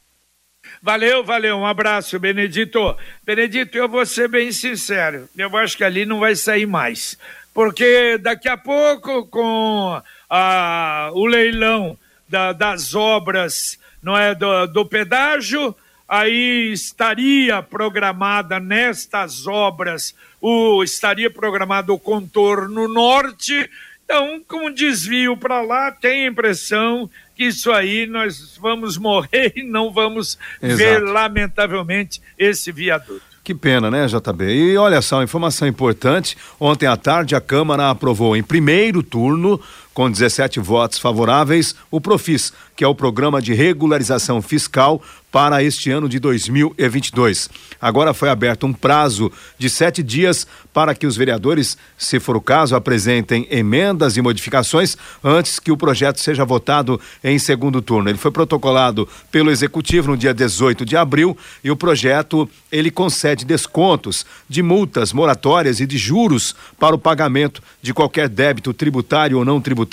Valeu, 0.83 1.25
valeu. 1.25 1.56
Um 1.56 1.66
abraço, 1.66 2.18
Benedito. 2.18 2.97
Benedito, 3.25 3.76
eu 3.76 3.88
vou 3.88 4.04
ser 4.04 4.28
bem 4.28 4.52
sincero. 4.52 5.28
Eu 5.37 5.56
acho 5.56 5.76
que 5.76 5.85
ali 5.85 6.04
não 6.04 6.21
vai 6.21 6.35
sair 6.35 6.66
mais. 6.66 7.18
Porque 7.52 8.18
daqui 8.18 8.49
a 8.49 8.56
pouco, 8.56 9.26
com 9.26 10.00
a, 10.28 11.11
o 11.14 11.26
leilão 11.26 11.99
da, 12.28 12.52
das 12.52 12.95
obras 12.95 13.78
não 14.02 14.16
é, 14.16 14.35
do, 14.35 14.66
do 14.66 14.87
pedágio, 14.87 15.75
aí 16.09 16.71
estaria 16.73 17.62
programada 17.62 18.61
nestas 18.61 19.47
obras, 19.47 20.14
o, 20.40 20.85
estaria 20.85 21.30
programado 21.30 21.95
o 21.95 21.99
contorno 21.99 22.87
norte. 22.87 23.68
Então, 24.06 24.40
com 24.46 24.68
um 24.68 24.72
desvio 24.72 25.36
para 25.36 25.60
lá, 25.60 25.90
tem 25.90 26.26
a 26.26 26.28
impressão 26.28 27.10
que 27.34 27.44
isso 27.44 27.72
aí 27.72 28.06
nós 28.06 28.56
vamos 28.56 28.96
morrer 28.96 29.52
e 29.56 29.64
não 29.64 29.92
vamos 29.92 30.38
Exato. 30.62 30.78
ver, 30.78 31.02
lamentavelmente, 31.02 32.22
esse 32.38 32.70
viaduto. 32.70 33.20
Que 33.42 33.52
pena, 33.54 33.90
né, 33.90 34.06
JB? 34.06 34.44
E 34.44 34.76
olha 34.76 35.02
só, 35.02 35.22
informação 35.22 35.66
importante: 35.66 36.36
ontem 36.58 36.86
à 36.86 36.96
tarde 36.96 37.34
a 37.34 37.40
Câmara 37.40 37.90
aprovou 37.90 38.36
em 38.36 38.42
primeiro 38.42 39.02
turno 39.02 39.60
com 39.96 40.10
17 40.10 40.60
votos 40.60 40.98
favoráveis, 40.98 41.74
o 41.90 42.02
Profis, 42.02 42.52
que 42.76 42.84
é 42.84 42.86
o 42.86 42.94
Programa 42.94 43.40
de 43.40 43.54
Regularização 43.54 44.42
Fiscal 44.42 45.02
para 45.32 45.62
este 45.62 45.90
ano 45.90 46.06
de 46.06 46.18
2022. 46.18 47.48
Agora 47.80 48.12
foi 48.12 48.28
aberto 48.28 48.66
um 48.66 48.74
prazo 48.74 49.32
de 49.58 49.70
sete 49.70 50.02
dias 50.02 50.46
para 50.72 50.94
que 50.94 51.06
os 51.06 51.16
vereadores, 51.16 51.78
se 51.96 52.20
for 52.20 52.36
o 52.36 52.40
caso, 52.40 52.76
apresentem 52.76 53.46
emendas 53.50 54.18
e 54.18 54.22
modificações 54.22 54.96
antes 55.24 55.58
que 55.58 55.72
o 55.72 55.76
projeto 55.76 56.20
seja 56.20 56.44
votado 56.44 57.00
em 57.24 57.38
segundo 57.38 57.80
turno. 57.80 58.10
Ele 58.10 58.18
foi 58.18 58.30
protocolado 58.30 59.08
pelo 59.30 59.50
Executivo 59.50 60.08
no 60.08 60.16
dia 60.16 60.34
18 60.34 60.84
de 60.84 60.96
abril 60.96 61.36
e 61.64 61.70
o 61.70 61.76
projeto 61.76 62.48
ele 62.70 62.90
concede 62.90 63.44
descontos 63.46 64.26
de 64.48 64.62
multas 64.62 65.12
moratórias 65.12 65.80
e 65.80 65.86
de 65.86 65.96
juros 65.96 66.54
para 66.78 66.94
o 66.94 66.98
pagamento 66.98 67.62
de 67.80 67.94
qualquer 67.94 68.28
débito 68.28 68.74
tributário 68.74 69.38
ou 69.38 69.44
não 69.44 69.60
tributário 69.60 69.85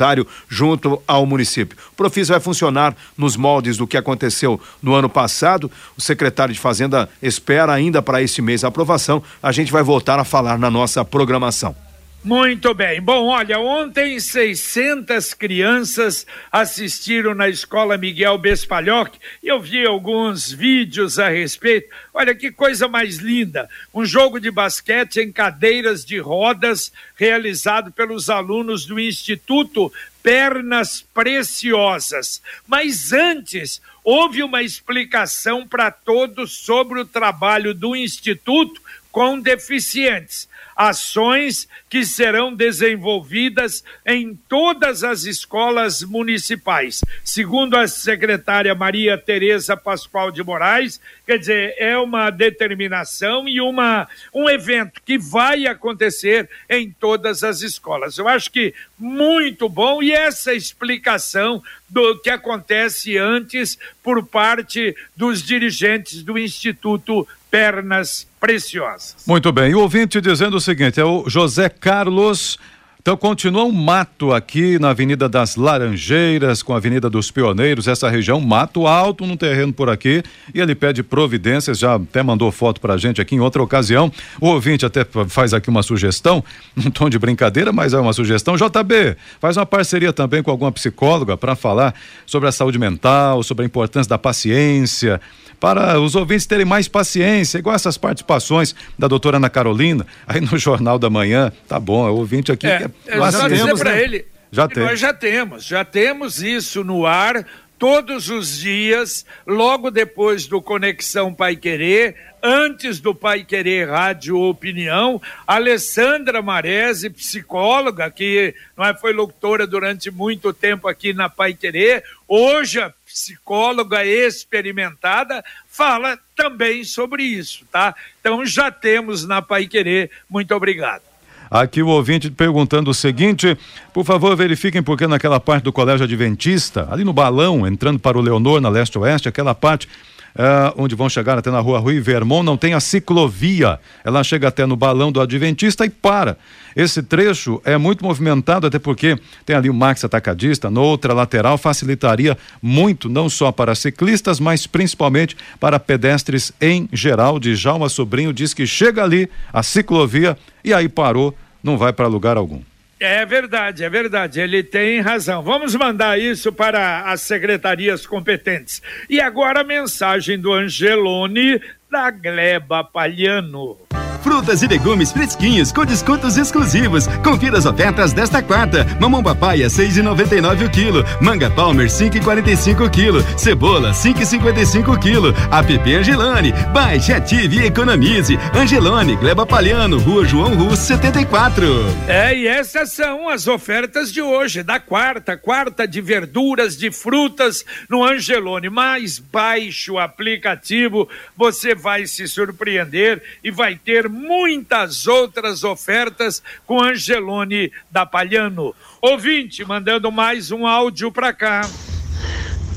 junto 0.49 1.01
ao 1.07 1.25
município. 1.25 1.77
O 1.91 1.95
Profis 1.95 2.27
vai 2.27 2.39
funcionar 2.39 2.95
nos 3.17 3.37
moldes 3.37 3.77
do 3.77 3.87
que 3.87 3.97
aconteceu 3.97 4.59
no 4.81 4.93
ano 4.93 5.09
passado. 5.09 5.71
O 5.97 6.01
secretário 6.01 6.53
de 6.53 6.59
Fazenda 6.59 7.09
espera 7.21 7.71
ainda 7.71 8.01
para 8.01 8.21
este 8.21 8.41
mês 8.41 8.63
a 8.63 8.67
aprovação. 8.67 9.23
A 9.41 9.51
gente 9.51 9.71
vai 9.71 9.83
voltar 9.83 10.19
a 10.19 10.23
falar 10.23 10.57
na 10.57 10.69
nossa 10.69 11.05
programação. 11.05 11.75
Muito 12.23 12.73
bem. 12.73 13.01
Bom, 13.01 13.27
olha, 13.27 13.59
ontem 13.59 14.17
600 14.17 15.33
crianças 15.33 16.25
assistiram 16.49 17.35
na 17.35 17.49
escola 17.49 17.97
Miguel 17.97 18.37
Bespalhoc 18.37 19.17
e 19.43 19.49
eu 19.49 19.59
vi 19.59 19.85
alguns 19.85 20.49
vídeos 20.49 21.19
a 21.19 21.27
respeito. 21.27 21.93
Olha 22.13 22.33
que 22.33 22.49
coisa 22.49 22.87
mais 22.87 23.17
linda! 23.17 23.69
Um 23.93 24.05
jogo 24.05 24.39
de 24.39 24.49
basquete 24.49 25.17
em 25.17 25.33
cadeiras 25.33 26.05
de 26.05 26.17
rodas 26.17 26.93
realizado 27.17 27.91
pelos 27.91 28.29
alunos 28.29 28.85
do 28.85 28.97
Instituto 28.97 29.91
Pernas 30.23 31.01
Preciosas. 31.13 32.41
Mas 32.65 33.11
antes, 33.11 33.81
houve 34.01 34.41
uma 34.43 34.63
explicação 34.63 35.67
para 35.67 35.91
todos 35.91 36.53
sobre 36.53 37.01
o 37.01 37.05
trabalho 37.05 37.73
do 37.73 37.97
Instituto 37.97 38.81
com 39.11 39.37
deficientes 39.41 40.47
ações 40.75 41.67
que 41.89 42.05
serão 42.05 42.53
desenvolvidas 42.53 43.83
em 44.05 44.35
todas 44.47 45.03
as 45.03 45.23
escolas 45.23 46.01
municipais. 46.01 47.03
Segundo 47.23 47.75
a 47.75 47.87
secretária 47.87 48.73
Maria 48.73 49.17
Tereza 49.17 49.77
Pascoal 49.77 50.31
de 50.31 50.43
Moraes, 50.43 50.99
quer 51.25 51.37
dizer, 51.37 51.75
é 51.77 51.97
uma 51.97 52.29
determinação 52.29 53.47
e 53.47 53.61
uma, 53.61 54.07
um 54.33 54.49
evento 54.49 55.01
que 55.05 55.17
vai 55.17 55.67
acontecer 55.67 56.49
em 56.69 56.91
todas 56.91 57.43
as 57.43 57.61
escolas. 57.61 58.17
Eu 58.17 58.27
acho 58.27 58.51
que 58.51 58.73
muito 58.97 59.69
bom 59.69 60.01
e 60.01 60.11
essa 60.11 60.53
explicação 60.53 61.61
do 61.89 62.17
que 62.19 62.29
acontece 62.29 63.17
antes 63.17 63.77
por 64.01 64.25
parte 64.25 64.95
dos 65.15 65.43
dirigentes 65.43 66.23
do 66.23 66.37
Instituto 66.37 67.27
Pernas 67.53 68.25
Preciosas. 68.39 69.17
Muito 69.27 69.51
bem. 69.51 69.69
E 69.69 69.75
o 69.75 69.81
ouvinte 69.81 70.19
dizendo 70.19 70.57
o 70.57 70.59
seguinte: 70.59 70.99
é 70.99 71.05
o 71.05 71.29
José 71.29 71.69
Carlos. 71.69 72.57
Então 72.99 73.15
continua 73.15 73.65
um 73.65 73.71
mato 73.71 74.31
aqui 74.31 74.79
na 74.79 74.89
Avenida 74.89 75.27
das 75.27 75.57
Laranjeiras, 75.57 76.63
com 76.63 76.73
a 76.73 76.77
Avenida 76.77 77.09
dos 77.09 77.29
Pioneiros, 77.29 77.87
essa 77.87 78.09
região, 78.09 78.39
mato 78.39 78.87
alto 78.87 79.27
no 79.27 79.35
terreno 79.35 79.73
por 79.73 79.89
aqui, 79.89 80.23
e 80.53 80.61
ele 80.61 80.73
pede 80.73 81.03
providências, 81.03 81.77
já 81.77 81.95
até 81.95 82.23
mandou 82.23 82.49
foto 82.49 82.79
pra 82.79 82.95
gente 82.95 83.19
aqui 83.19 83.35
em 83.35 83.41
outra 83.41 83.61
ocasião. 83.61 84.09
O 84.39 84.47
ouvinte 84.47 84.85
até 84.85 85.05
faz 85.27 85.53
aqui 85.53 85.69
uma 85.69 85.83
sugestão, 85.83 86.41
num 86.73 86.89
tom 86.89 87.09
de 87.09 87.19
brincadeira, 87.19 87.73
mas 87.73 87.93
é 87.93 87.99
uma 87.99 88.13
sugestão. 88.13 88.55
JB, 88.55 89.17
faz 89.39 89.57
uma 89.57 89.65
parceria 89.65 90.13
também 90.13 90.41
com 90.41 90.49
alguma 90.49 90.71
psicóloga 90.71 91.35
para 91.35 91.57
falar 91.57 91.93
sobre 92.25 92.47
a 92.47 92.53
saúde 92.53 92.79
mental, 92.79 93.43
sobre 93.43 93.63
a 93.63 93.65
importância 93.65 94.09
da 94.09 94.17
paciência, 94.17 95.19
para 95.63 95.97
os 95.97 96.13
ouvintes 96.13 96.45
terem 96.45 96.65
mais 96.65 96.89
paciência, 96.89 97.57
igual 97.57 97.73
essas 97.73 97.97
participações 97.97 98.75
da 98.99 99.07
doutora 99.07 99.37
Ana 99.37 99.49
Carolina, 99.49 100.05
aí 100.27 100.41
no 100.41 100.57
Jornal 100.57 100.99
da 100.99 101.09
Manhã, 101.09 101.53
tá 101.69 101.79
bom, 101.79 102.05
é 102.05 102.11
o 102.11 102.15
ouvinte 102.15 102.51
aqui. 102.51 102.67
É, 102.67 102.79
que 102.79 102.85
é, 103.07 103.15
nós 103.15 103.33
temos, 103.33 103.81
né? 103.81 104.03
ele, 104.03 104.25
já 104.51 104.67
tem. 104.67 104.83
Nós 104.83 104.99
já 104.99 105.13
temos, 105.13 105.63
já 105.63 105.85
temos 105.85 106.43
isso 106.43 106.83
no 106.83 107.05
ar 107.05 107.45
todos 107.79 108.29
os 108.29 108.57
dias, 108.59 109.25
logo 109.47 109.89
depois 109.89 110.47
do 110.47 110.61
Conexão 110.61 111.33
Pai 111.33 111.55
Querer, 111.55 112.15
antes 112.41 112.99
do 112.99 113.15
Pai 113.15 113.45
Querer 113.45 113.89
Rádio 113.89 114.37
Opinião, 114.37 115.21
Alessandra 115.47 116.41
Marese, 116.41 117.09
psicóloga, 117.09 118.11
que 118.11 118.53
não 118.77 118.83
é, 118.83 118.93
foi 118.93 119.13
locutora 119.13 119.65
durante 119.65 120.11
muito 120.11 120.51
tempo 120.51 120.89
aqui 120.89 121.13
na 121.13 121.29
Pai 121.29 121.53
Querer, 121.53 122.03
hoje 122.27 122.81
psicóloga 123.13 124.03
experimentada, 124.03 125.43
fala 125.67 126.17
também 126.35 126.83
sobre 126.83 127.23
isso, 127.23 127.63
tá? 127.71 127.95
Então 128.19 128.43
já 128.45 128.71
temos 128.71 129.25
na 129.25 129.41
Pai 129.41 129.67
Querer. 129.67 130.09
Muito 130.27 130.53
obrigado. 130.55 131.03
Aqui 131.49 131.83
o 131.83 131.87
ouvinte 131.87 132.31
perguntando 132.31 132.89
o 132.89 132.93
seguinte: 132.93 133.55
por 133.93 134.03
favor, 134.03 134.35
verifiquem 134.35 134.81
porque 134.81 135.05
naquela 135.05 135.39
parte 135.39 135.65
do 135.65 135.71
Colégio 135.71 136.05
Adventista, 136.05 136.87
ali 136.89 137.03
no 137.03 137.13
balão, 137.13 137.67
entrando 137.67 137.99
para 137.99 138.17
o 138.17 138.21
Leonor, 138.21 138.59
na 138.59 138.69
leste-oeste, 138.69 139.29
aquela 139.29 139.53
parte 139.53 139.87
Uh, 140.35 140.73
onde 140.77 140.95
vão 140.95 141.07
chegar 141.07 141.37
até 141.37 141.51
na 141.51 141.59
rua 141.59 141.77
Rui 141.77 141.99
Vermont, 141.99 142.43
não 142.43 142.57
tem 142.57 142.73
a 142.73 142.79
ciclovia. 142.79 143.79
Ela 144.03 144.23
chega 144.23 144.47
até 144.47 144.65
no 144.65 144.75
balão 144.75 145.11
do 145.11 145.21
Adventista 145.21 145.85
e 145.85 145.89
para. 145.89 146.37
Esse 146.75 147.03
trecho 147.03 147.61
é 147.63 147.77
muito 147.77 148.03
movimentado, 148.03 148.65
até 148.65 148.79
porque 148.79 149.15
tem 149.45 149.55
ali 149.55 149.69
o 149.69 149.73
Max 149.73 150.03
Atacadista, 150.03 150.71
na 150.71 150.81
outra 150.81 151.13
lateral, 151.13 151.55
facilitaria 151.57 152.35
muito, 152.61 153.07
não 153.07 153.29
só 153.29 153.51
para 153.51 153.75
ciclistas, 153.75 154.39
mas 154.39 154.65
principalmente 154.65 155.37
para 155.59 155.79
pedestres 155.79 156.51
em 156.59 156.89
geral. 156.91 157.39
Djalma 157.39 157.87
Sobrinho 157.87 158.33
diz 158.33 158.55
que 158.55 158.65
chega 158.65 159.03
ali 159.03 159.29
a 159.51 159.61
ciclovia 159.61 160.35
e 160.63 160.73
aí 160.73 160.89
parou, 160.89 161.35
não 161.63 161.77
vai 161.77 161.93
para 161.93 162.07
lugar 162.07 162.37
algum. 162.37 162.61
É 163.05 163.25
verdade, 163.25 163.83
é 163.83 163.89
verdade. 163.89 164.39
Ele 164.39 164.63
tem 164.63 165.01
razão. 165.01 165.43
Vamos 165.43 165.75
mandar 165.75 166.17
isso 166.17 166.53
para 166.53 167.11
as 167.11 167.19
secretarias 167.19 168.05
competentes. 168.05 168.81
E 169.09 169.19
agora 169.19 169.59
a 169.59 169.63
mensagem 169.65 170.39
do 170.39 170.53
Angelone 170.53 171.61
da 171.91 172.09
Gleba 172.09 172.81
Palhano. 172.81 173.77
Frutas 174.23 174.63
e 174.63 174.67
legumes 174.67 175.11
fresquinhos 175.11 175.73
com 175.73 175.85
descontos 175.85 176.37
exclusivos. 176.37 177.07
Confira 177.21 177.57
as 177.57 177.65
ofertas 177.65 178.13
desta 178.13 178.41
quarta. 178.41 178.85
Mamão 178.97 179.21
papaya 179.21 179.67
6,99 179.67 180.65
o 180.65 180.69
quilo. 180.71 181.03
Manga 181.19 181.49
Palmer 181.49 181.87
5,45 181.87 182.87
o 182.87 182.89
quilo. 182.89 183.21
Cebola 183.37 183.91
5,55 183.91 184.95
o 184.95 184.97
quilo. 184.97 185.33
App 185.51 185.93
Angelone. 185.93 186.53
Baixe, 186.73 187.11
ative 187.11 187.57
e 187.57 187.65
economize. 187.65 188.39
Angelone, 188.55 189.17
Gleba 189.17 189.45
Palhano, 189.45 189.99
Rua 189.99 190.23
João 190.23 190.55
Russo 190.55 190.83
74. 190.83 191.65
É, 192.07 192.33
e 192.33 192.47
essas 192.47 192.93
são 192.93 193.27
as 193.27 193.45
ofertas 193.45 194.11
de 194.11 194.21
hoje, 194.21 194.63
da 194.63 194.79
quarta, 194.79 195.35
quarta 195.35 195.85
de 195.85 195.99
verduras, 195.99 196.77
de 196.77 196.91
frutas 196.91 197.65
no 197.89 198.05
Angelone. 198.05 198.69
Mais 198.69 199.19
baixe 199.19 199.91
o 199.91 199.99
aplicativo, 199.99 201.09
você 201.35 201.75
vai 201.75 202.07
se 202.07 202.25
surpreender 202.25 203.21
e 203.43 203.51
vai 203.51 203.75
ter 203.75 204.12
muitas 204.13 205.07
outras 205.07 205.63
ofertas 205.63 206.43
com 206.67 206.81
Angelone 206.81 207.71
da 207.89 208.05
Palhano. 208.05 208.75
Ouvinte, 209.01 209.65
mandando 209.65 210.11
mais 210.11 210.51
um 210.51 210.67
áudio 210.67 211.11
para 211.11 211.33
cá. 211.33 211.67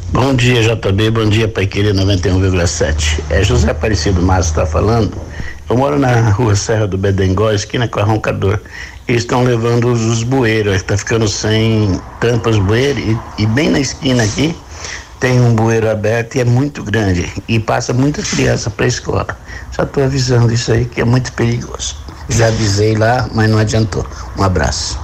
Bom 0.08 0.34
dia, 0.34 0.62
JB. 0.62 1.10
Bom 1.10 1.28
dia, 1.28 1.46
Pai 1.46 1.66
Querer 1.66 1.94
91,7. 1.94 3.22
É 3.28 3.44
José 3.44 3.70
Aparecido 3.70 4.22
Márcio 4.22 4.50
está 4.50 4.66
falando. 4.66 5.12
Eu 5.68 5.76
moro 5.76 5.98
na 5.98 6.30
rua 6.30 6.56
Serra 6.56 6.86
do 6.86 6.96
Bedengó, 6.96 7.52
esquina 7.52 7.86
com 7.86 8.00
a 8.00 8.04
Roncador. 8.04 8.60
Eles 9.06 9.22
estão 9.22 9.44
levando 9.44 9.92
os, 9.92 10.00
os 10.00 10.22
bueiros, 10.22 10.76
está 10.76 10.96
ficando 10.96 11.28
sem 11.28 12.00
tampas 12.18 12.56
bueiros 12.58 13.02
e, 13.02 13.42
e 13.42 13.46
bem 13.46 13.68
na 13.68 13.80
esquina 13.80 14.22
aqui 14.22 14.56
tem 15.20 15.40
um 15.40 15.54
bueiro 15.54 15.90
aberto 15.90 16.36
e 16.36 16.40
é 16.40 16.44
muito 16.44 16.82
grande 16.82 17.32
e 17.48 17.58
passa 17.58 17.92
muitas 17.92 18.30
crianças 18.30 18.72
para 18.72 18.84
a 18.84 18.88
escola. 18.88 19.38
Só 19.72 19.82
estou 19.82 20.04
avisando 20.04 20.52
isso 20.52 20.72
aí 20.72 20.84
que 20.84 21.00
é 21.00 21.04
muito 21.04 21.32
perigoso. 21.32 21.96
Já 22.28 22.48
avisei 22.48 22.96
lá, 22.96 23.28
mas 23.32 23.50
não 23.50 23.58
adiantou. 23.58 24.06
Um 24.38 24.42
abraço. 24.42 24.98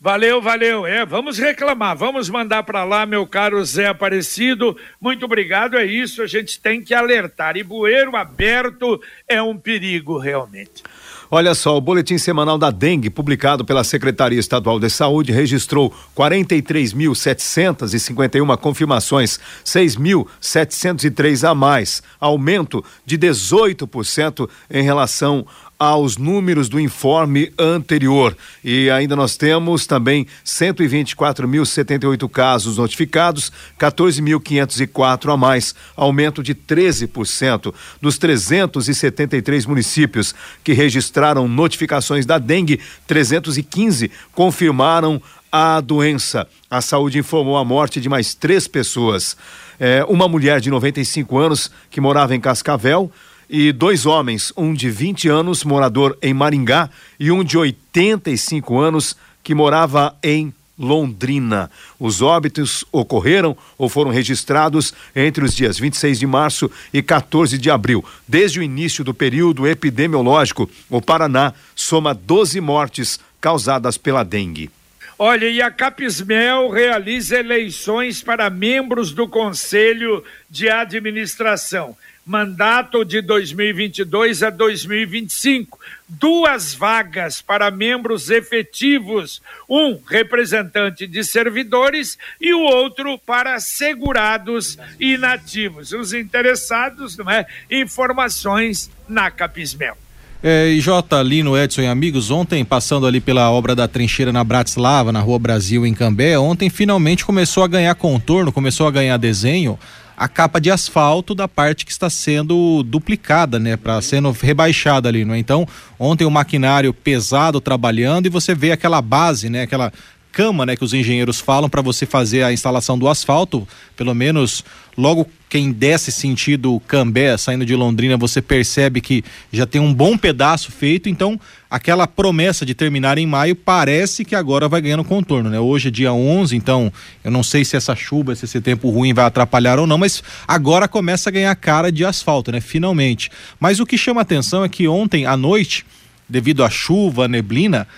Valeu, 0.00 0.40
valeu. 0.40 0.86
É, 0.86 1.04
vamos 1.04 1.38
reclamar, 1.38 1.96
vamos 1.96 2.30
mandar 2.30 2.62
para 2.62 2.84
lá, 2.84 3.04
meu 3.04 3.26
caro 3.26 3.64
Zé 3.64 3.88
Aparecido. 3.88 4.76
Muito 5.00 5.24
obrigado, 5.24 5.76
é 5.76 5.84
isso, 5.84 6.22
a 6.22 6.26
gente 6.26 6.60
tem 6.60 6.80
que 6.80 6.94
alertar. 6.94 7.56
E 7.56 7.64
bueiro 7.64 8.14
aberto 8.14 9.00
é 9.26 9.42
um 9.42 9.58
perigo, 9.58 10.16
realmente. 10.16 10.84
Olha 11.30 11.54
só, 11.54 11.76
o 11.76 11.80
boletim 11.80 12.16
semanal 12.16 12.56
da 12.56 12.70
dengue, 12.70 13.10
publicado 13.10 13.62
pela 13.62 13.84
Secretaria 13.84 14.40
Estadual 14.40 14.80
de 14.80 14.88
Saúde, 14.88 15.30
registrou 15.30 15.92
43.751 16.16 18.56
confirmações, 18.56 19.38
6.703 19.62 21.46
a 21.46 21.54
mais, 21.54 22.02
aumento 22.18 22.82
de 23.04 23.18
18% 23.18 24.48
em 24.70 24.82
relação 24.82 25.46
aos 25.78 26.16
números 26.16 26.68
do 26.68 26.80
informe 26.80 27.52
anterior. 27.56 28.36
E 28.64 28.90
ainda 28.90 29.14
nós 29.14 29.36
temos 29.36 29.86
também 29.86 30.26
124.078 30.44 32.28
casos 32.28 32.78
notificados, 32.78 33.52
14.504 33.78 35.32
a 35.32 35.36
mais, 35.36 35.74
aumento 35.94 36.42
de 36.42 36.54
13% 36.54 37.72
dos 38.00 38.18
373 38.18 39.66
municípios 39.66 40.34
que 40.64 40.72
registraram 40.72 41.46
notificações 41.46 42.26
da 42.26 42.38
dengue, 42.38 42.80
315 43.06 44.10
confirmaram 44.32 45.22
a 45.50 45.80
doença. 45.80 46.46
A 46.70 46.80
saúde 46.80 47.18
informou 47.18 47.56
a 47.56 47.64
morte 47.64 48.00
de 48.00 48.08
mais 48.08 48.34
três 48.34 48.68
pessoas. 48.68 49.36
É, 49.80 50.04
uma 50.08 50.28
mulher 50.28 50.60
de 50.60 50.70
95 50.70 51.38
anos 51.38 51.70
que 51.90 52.00
morava 52.00 52.34
em 52.34 52.40
Cascavel 52.40 53.10
e 53.48 53.72
dois 53.72 54.04
homens, 54.06 54.52
um 54.56 54.74
de 54.74 54.90
20 54.90 55.28
anos, 55.28 55.64
morador 55.64 56.16
em 56.20 56.34
Maringá, 56.34 56.90
e 57.18 57.30
um 57.30 57.42
de 57.42 57.56
85 57.56 58.78
anos, 58.78 59.16
que 59.42 59.54
morava 59.54 60.14
em 60.22 60.52
Londrina. 60.78 61.70
Os 61.98 62.22
óbitos 62.22 62.84
ocorreram 62.92 63.56
ou 63.76 63.88
foram 63.88 64.10
registrados 64.10 64.94
entre 65.16 65.44
os 65.44 65.54
dias 65.54 65.78
26 65.78 66.18
de 66.18 66.26
março 66.26 66.70
e 66.92 67.02
14 67.02 67.58
de 67.58 67.70
abril. 67.70 68.04
Desde 68.26 68.60
o 68.60 68.62
início 68.62 69.02
do 69.02 69.12
período 69.12 69.66
epidemiológico, 69.66 70.70
o 70.88 71.02
Paraná 71.02 71.52
soma 71.74 72.14
12 72.14 72.60
mortes 72.60 73.18
causadas 73.40 73.96
pela 73.96 74.22
dengue. 74.22 74.70
Olha, 75.18 75.46
e 75.46 75.60
a 75.60 75.68
Capismel 75.68 76.70
realiza 76.70 77.38
eleições 77.38 78.22
para 78.22 78.48
membros 78.48 79.10
do 79.10 79.26
Conselho 79.26 80.22
de 80.48 80.68
Administração 80.68 81.96
mandato 82.28 83.06
de 83.06 83.22
2022 83.22 84.42
a 84.42 84.50
2025. 84.50 85.78
Duas 86.06 86.74
vagas 86.74 87.40
para 87.40 87.70
membros 87.70 88.28
efetivos, 88.28 89.40
um 89.68 89.98
representante 90.06 91.06
de 91.06 91.24
servidores 91.24 92.18
e 92.38 92.52
o 92.52 92.60
outro 92.60 93.18
para 93.18 93.58
segurados 93.58 94.78
inativos. 95.00 95.92
Os 95.92 96.12
interessados, 96.12 97.16
não 97.16 97.30
é? 97.30 97.46
Informações 97.70 98.90
na 99.08 99.30
Capismel. 99.30 99.96
É, 100.42 100.76
J. 100.78 101.22
Lino, 101.22 101.58
Edson 101.58 101.80
e 101.80 101.86
amigos, 101.86 102.30
ontem 102.30 102.64
passando 102.64 103.06
ali 103.06 103.20
pela 103.20 103.50
obra 103.50 103.74
da 103.74 103.88
trincheira 103.88 104.30
na 104.30 104.44
Bratislava, 104.44 105.10
na 105.10 105.20
Rua 105.20 105.38
Brasil, 105.38 105.84
em 105.84 105.94
Cambé, 105.94 106.38
ontem 106.38 106.70
finalmente 106.70 107.24
começou 107.24 107.64
a 107.64 107.68
ganhar 107.68 107.94
contorno, 107.96 108.52
começou 108.52 108.86
a 108.86 108.90
ganhar 108.90 109.16
desenho 109.16 109.78
a 110.18 110.26
capa 110.26 110.60
de 110.60 110.68
asfalto 110.68 111.32
da 111.32 111.46
parte 111.46 111.86
que 111.86 111.92
está 111.92 112.10
sendo 112.10 112.82
duplicada, 112.82 113.58
né, 113.58 113.76
para 113.76 114.02
sendo 114.02 114.32
rebaixada 114.32 115.08
ali, 115.08 115.24
não 115.24 115.32
é? 115.32 115.38
Então, 115.38 115.66
ontem 115.96 116.24
o 116.24 116.30
maquinário 116.30 116.92
pesado 116.92 117.60
trabalhando 117.60 118.26
e 118.26 118.28
você 118.28 118.52
vê 118.52 118.72
aquela 118.72 119.00
base, 119.00 119.48
né, 119.48 119.62
aquela 119.62 119.92
cama, 120.38 120.64
né, 120.64 120.76
que 120.76 120.84
os 120.84 120.94
engenheiros 120.94 121.40
falam 121.40 121.68
para 121.68 121.82
você 121.82 122.06
fazer 122.06 122.44
a 122.44 122.52
instalação 122.52 122.96
do 122.96 123.08
asfalto, 123.08 123.66
pelo 123.96 124.14
menos 124.14 124.62
logo 124.96 125.26
quem 125.48 125.72
desce 125.72 126.12
sentido 126.12 126.80
Cambé, 126.86 127.36
saindo 127.36 127.66
de 127.66 127.74
Londrina, 127.74 128.16
você 128.16 128.40
percebe 128.40 129.00
que 129.00 129.24
já 129.52 129.66
tem 129.66 129.80
um 129.80 129.92
bom 129.92 130.16
pedaço 130.16 130.70
feito, 130.70 131.08
então 131.08 131.40
aquela 131.68 132.06
promessa 132.06 132.64
de 132.64 132.72
terminar 132.72 133.18
em 133.18 133.26
maio 133.26 133.56
parece 133.56 134.24
que 134.24 134.36
agora 134.36 134.68
vai 134.68 134.80
ganhando 134.80 135.02
contorno, 135.02 135.50
né? 135.50 135.58
Hoje 135.58 135.88
é 135.88 135.90
dia 135.90 136.12
11, 136.12 136.54
então 136.54 136.92
eu 137.24 137.32
não 137.32 137.42
sei 137.42 137.64
se 137.64 137.76
essa 137.76 137.96
chuva, 137.96 138.36
se 138.36 138.44
esse 138.44 138.60
tempo 138.60 138.90
ruim 138.90 139.12
vai 139.12 139.24
atrapalhar 139.24 139.80
ou 139.80 139.88
não, 139.88 139.98
mas 139.98 140.22
agora 140.46 140.86
começa 140.86 141.30
a 141.30 141.32
ganhar 141.32 141.56
cara 141.56 141.90
de 141.90 142.04
asfalto, 142.04 142.52
né? 142.52 142.60
Finalmente. 142.60 143.28
Mas 143.58 143.80
o 143.80 143.86
que 143.86 143.98
chama 143.98 144.20
atenção 144.20 144.62
é 144.62 144.68
que 144.68 144.86
ontem 144.86 145.26
à 145.26 145.36
noite, 145.36 145.84
devido 146.28 146.62
à 146.62 146.70
chuva, 146.70 147.24
à 147.24 147.28
neblina, 147.28 147.88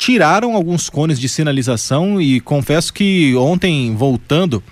tiraram 0.00 0.56
alguns 0.56 0.88
cones 0.88 1.20
de 1.20 1.28
sinalização 1.28 2.18
e 2.18 2.40
confesso 2.40 2.90
que 2.90 3.36
ontem 3.36 3.94
voltando 3.94 4.62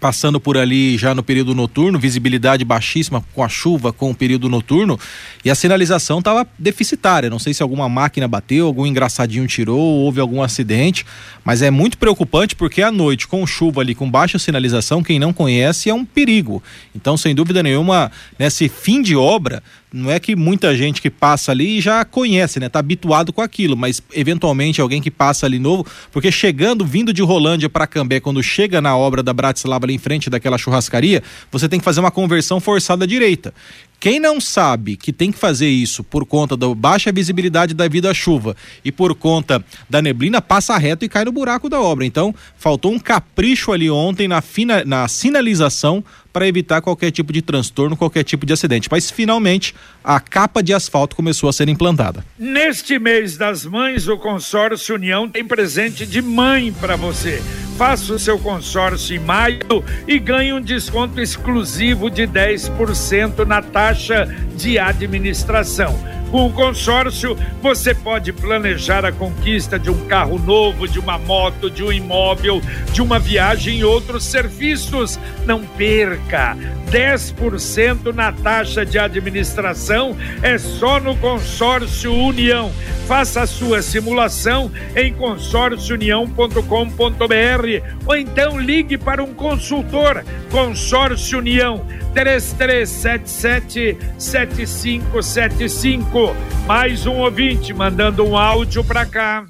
passando 0.00 0.40
por 0.40 0.56
ali 0.56 0.96
já 0.96 1.14
no 1.14 1.22
período 1.22 1.54
noturno, 1.54 1.96
visibilidade 1.96 2.64
baixíssima 2.64 3.24
com 3.34 3.44
a 3.44 3.48
chuva, 3.48 3.92
com 3.92 4.10
o 4.10 4.14
período 4.14 4.48
noturno, 4.48 4.98
e 5.44 5.50
a 5.50 5.54
sinalização 5.54 6.18
estava 6.18 6.44
deficitária. 6.58 7.30
Não 7.30 7.38
sei 7.38 7.54
se 7.54 7.62
alguma 7.62 7.88
máquina 7.88 8.26
bateu, 8.26 8.66
algum 8.66 8.84
engraçadinho 8.84 9.46
tirou, 9.46 9.78
houve 9.78 10.20
algum 10.20 10.42
acidente, 10.42 11.06
mas 11.44 11.62
é 11.62 11.70
muito 11.70 11.98
preocupante 11.98 12.56
porque 12.56 12.82
à 12.82 12.90
noite, 12.90 13.28
com 13.28 13.46
chuva 13.46 13.80
ali, 13.80 13.94
com 13.94 14.10
baixa 14.10 14.40
sinalização, 14.40 15.04
quem 15.04 15.20
não 15.20 15.32
conhece 15.32 15.88
é 15.88 15.94
um 15.94 16.04
perigo. 16.04 16.60
Então, 16.96 17.16
sem 17.16 17.32
dúvida 17.32 17.62
nenhuma, 17.62 18.10
nesse 18.36 18.68
fim 18.68 19.02
de 19.02 19.14
obra, 19.14 19.62
não 19.92 20.10
é 20.10 20.18
que 20.18 20.34
muita 20.34 20.74
gente 20.74 21.02
que 21.02 21.10
passa 21.10 21.52
ali 21.52 21.80
já 21.80 22.04
conhece, 22.04 22.58
né? 22.58 22.68
Tá 22.68 22.78
habituado 22.78 23.32
com 23.32 23.42
aquilo, 23.42 23.76
mas 23.76 24.02
eventualmente 24.12 24.80
alguém 24.80 25.02
que 25.02 25.10
passa 25.10 25.46
ali 25.46 25.58
novo, 25.58 25.86
porque 26.10 26.32
chegando, 26.32 26.84
vindo 26.84 27.12
de 27.12 27.22
Rolândia 27.22 27.68
para 27.68 27.86
Cambé, 27.86 28.18
quando 28.18 28.42
chega 28.42 28.80
na 28.80 28.96
obra 28.96 29.22
da 29.22 29.32
Bratislava 29.32 29.84
ali 29.84 29.94
em 29.94 29.98
frente 29.98 30.30
daquela 30.30 30.56
churrascaria, 30.56 31.22
você 31.50 31.68
tem 31.68 31.78
que 31.78 31.84
fazer 31.84 32.00
uma 32.00 32.10
conversão 32.10 32.58
forçada 32.58 33.04
à 33.04 33.06
direita. 33.06 33.52
Quem 34.02 34.18
não 34.18 34.40
sabe 34.40 34.96
que 34.96 35.12
tem 35.12 35.30
que 35.30 35.38
fazer 35.38 35.68
isso 35.68 36.02
por 36.02 36.26
conta 36.26 36.56
da 36.56 36.74
baixa 36.74 37.12
visibilidade 37.12 37.72
da 37.72 37.86
vida 37.86 38.12
chuva 38.12 38.56
e 38.84 38.90
por 38.90 39.14
conta 39.14 39.64
da 39.88 40.02
neblina, 40.02 40.42
passa 40.42 40.76
reto 40.76 41.04
e 41.04 41.08
cai 41.08 41.24
no 41.24 41.30
buraco 41.30 41.68
da 41.68 41.80
obra. 41.80 42.04
Então, 42.04 42.34
faltou 42.56 42.92
um 42.92 42.98
capricho 42.98 43.70
ali 43.70 43.88
ontem 43.88 44.26
na, 44.26 44.40
fina, 44.40 44.84
na 44.84 45.06
sinalização 45.06 46.02
para 46.32 46.46
evitar 46.46 46.80
qualquer 46.80 47.10
tipo 47.10 47.32
de 47.32 47.42
transtorno, 47.42 47.96
qualquer 47.96 48.24
tipo 48.24 48.46
de 48.46 48.52
acidente. 48.52 48.88
Mas 48.90 49.10
finalmente 49.10 49.74
a 50.02 50.18
capa 50.18 50.62
de 50.62 50.72
asfalto 50.72 51.14
começou 51.14 51.48
a 51.48 51.52
ser 51.52 51.68
implantada. 51.68 52.24
Neste 52.38 52.98
mês 52.98 53.36
das 53.36 53.64
mães, 53.64 54.08
o 54.08 54.16
consórcio 54.16 54.94
União 54.94 55.28
tem 55.28 55.44
presente 55.44 56.06
de 56.06 56.22
mãe 56.22 56.72
para 56.72 56.96
você. 56.96 57.42
Faça 57.76 58.12
o 58.12 58.18
seu 58.18 58.38
consórcio 58.38 59.16
em 59.16 59.18
maio 59.18 59.84
e 60.06 60.18
ganhe 60.18 60.52
um 60.52 60.60
desconto 60.60 61.20
exclusivo 61.20 62.10
de 62.10 62.26
10% 62.26 63.44
na 63.46 63.62
taxa 63.62 64.26
de 64.56 64.78
administração. 64.78 66.21
Com 66.32 66.46
o 66.46 66.52
consórcio, 66.52 67.36
você 67.60 67.94
pode 67.94 68.32
planejar 68.32 69.04
a 69.04 69.12
conquista 69.12 69.78
de 69.78 69.90
um 69.90 70.06
carro 70.06 70.38
novo, 70.38 70.88
de 70.88 70.98
uma 70.98 71.18
moto, 71.18 71.70
de 71.70 71.84
um 71.84 71.92
imóvel, 71.92 72.62
de 72.90 73.02
uma 73.02 73.18
viagem 73.18 73.80
e 73.80 73.84
outros 73.84 74.24
serviços. 74.24 75.20
Não 75.44 75.62
perca! 75.62 76.56
10% 76.90 78.14
na 78.14 78.32
taxa 78.32 78.84
de 78.84 78.98
administração 78.98 80.16
é 80.42 80.56
só 80.56 80.98
no 80.98 81.14
Consórcio 81.16 82.14
União. 82.14 82.72
Faça 83.06 83.42
a 83.42 83.46
sua 83.46 83.82
simulação 83.82 84.70
em 84.96 85.12
consórciounião.com.br 85.12 88.06
ou 88.06 88.16
então 88.16 88.58
ligue 88.58 88.96
para 88.96 89.22
um 89.22 89.34
consultor. 89.34 90.24
Consórcio 90.50 91.38
União 91.38 91.84
3377 92.14 93.98
7575. 94.18 96.36
Mais 96.66 97.06
um 97.06 97.20
ouvinte 97.20 97.72
mandando 97.72 98.24
um 98.24 98.36
áudio 98.36 98.84
para 98.84 99.06
cá. 99.06 99.44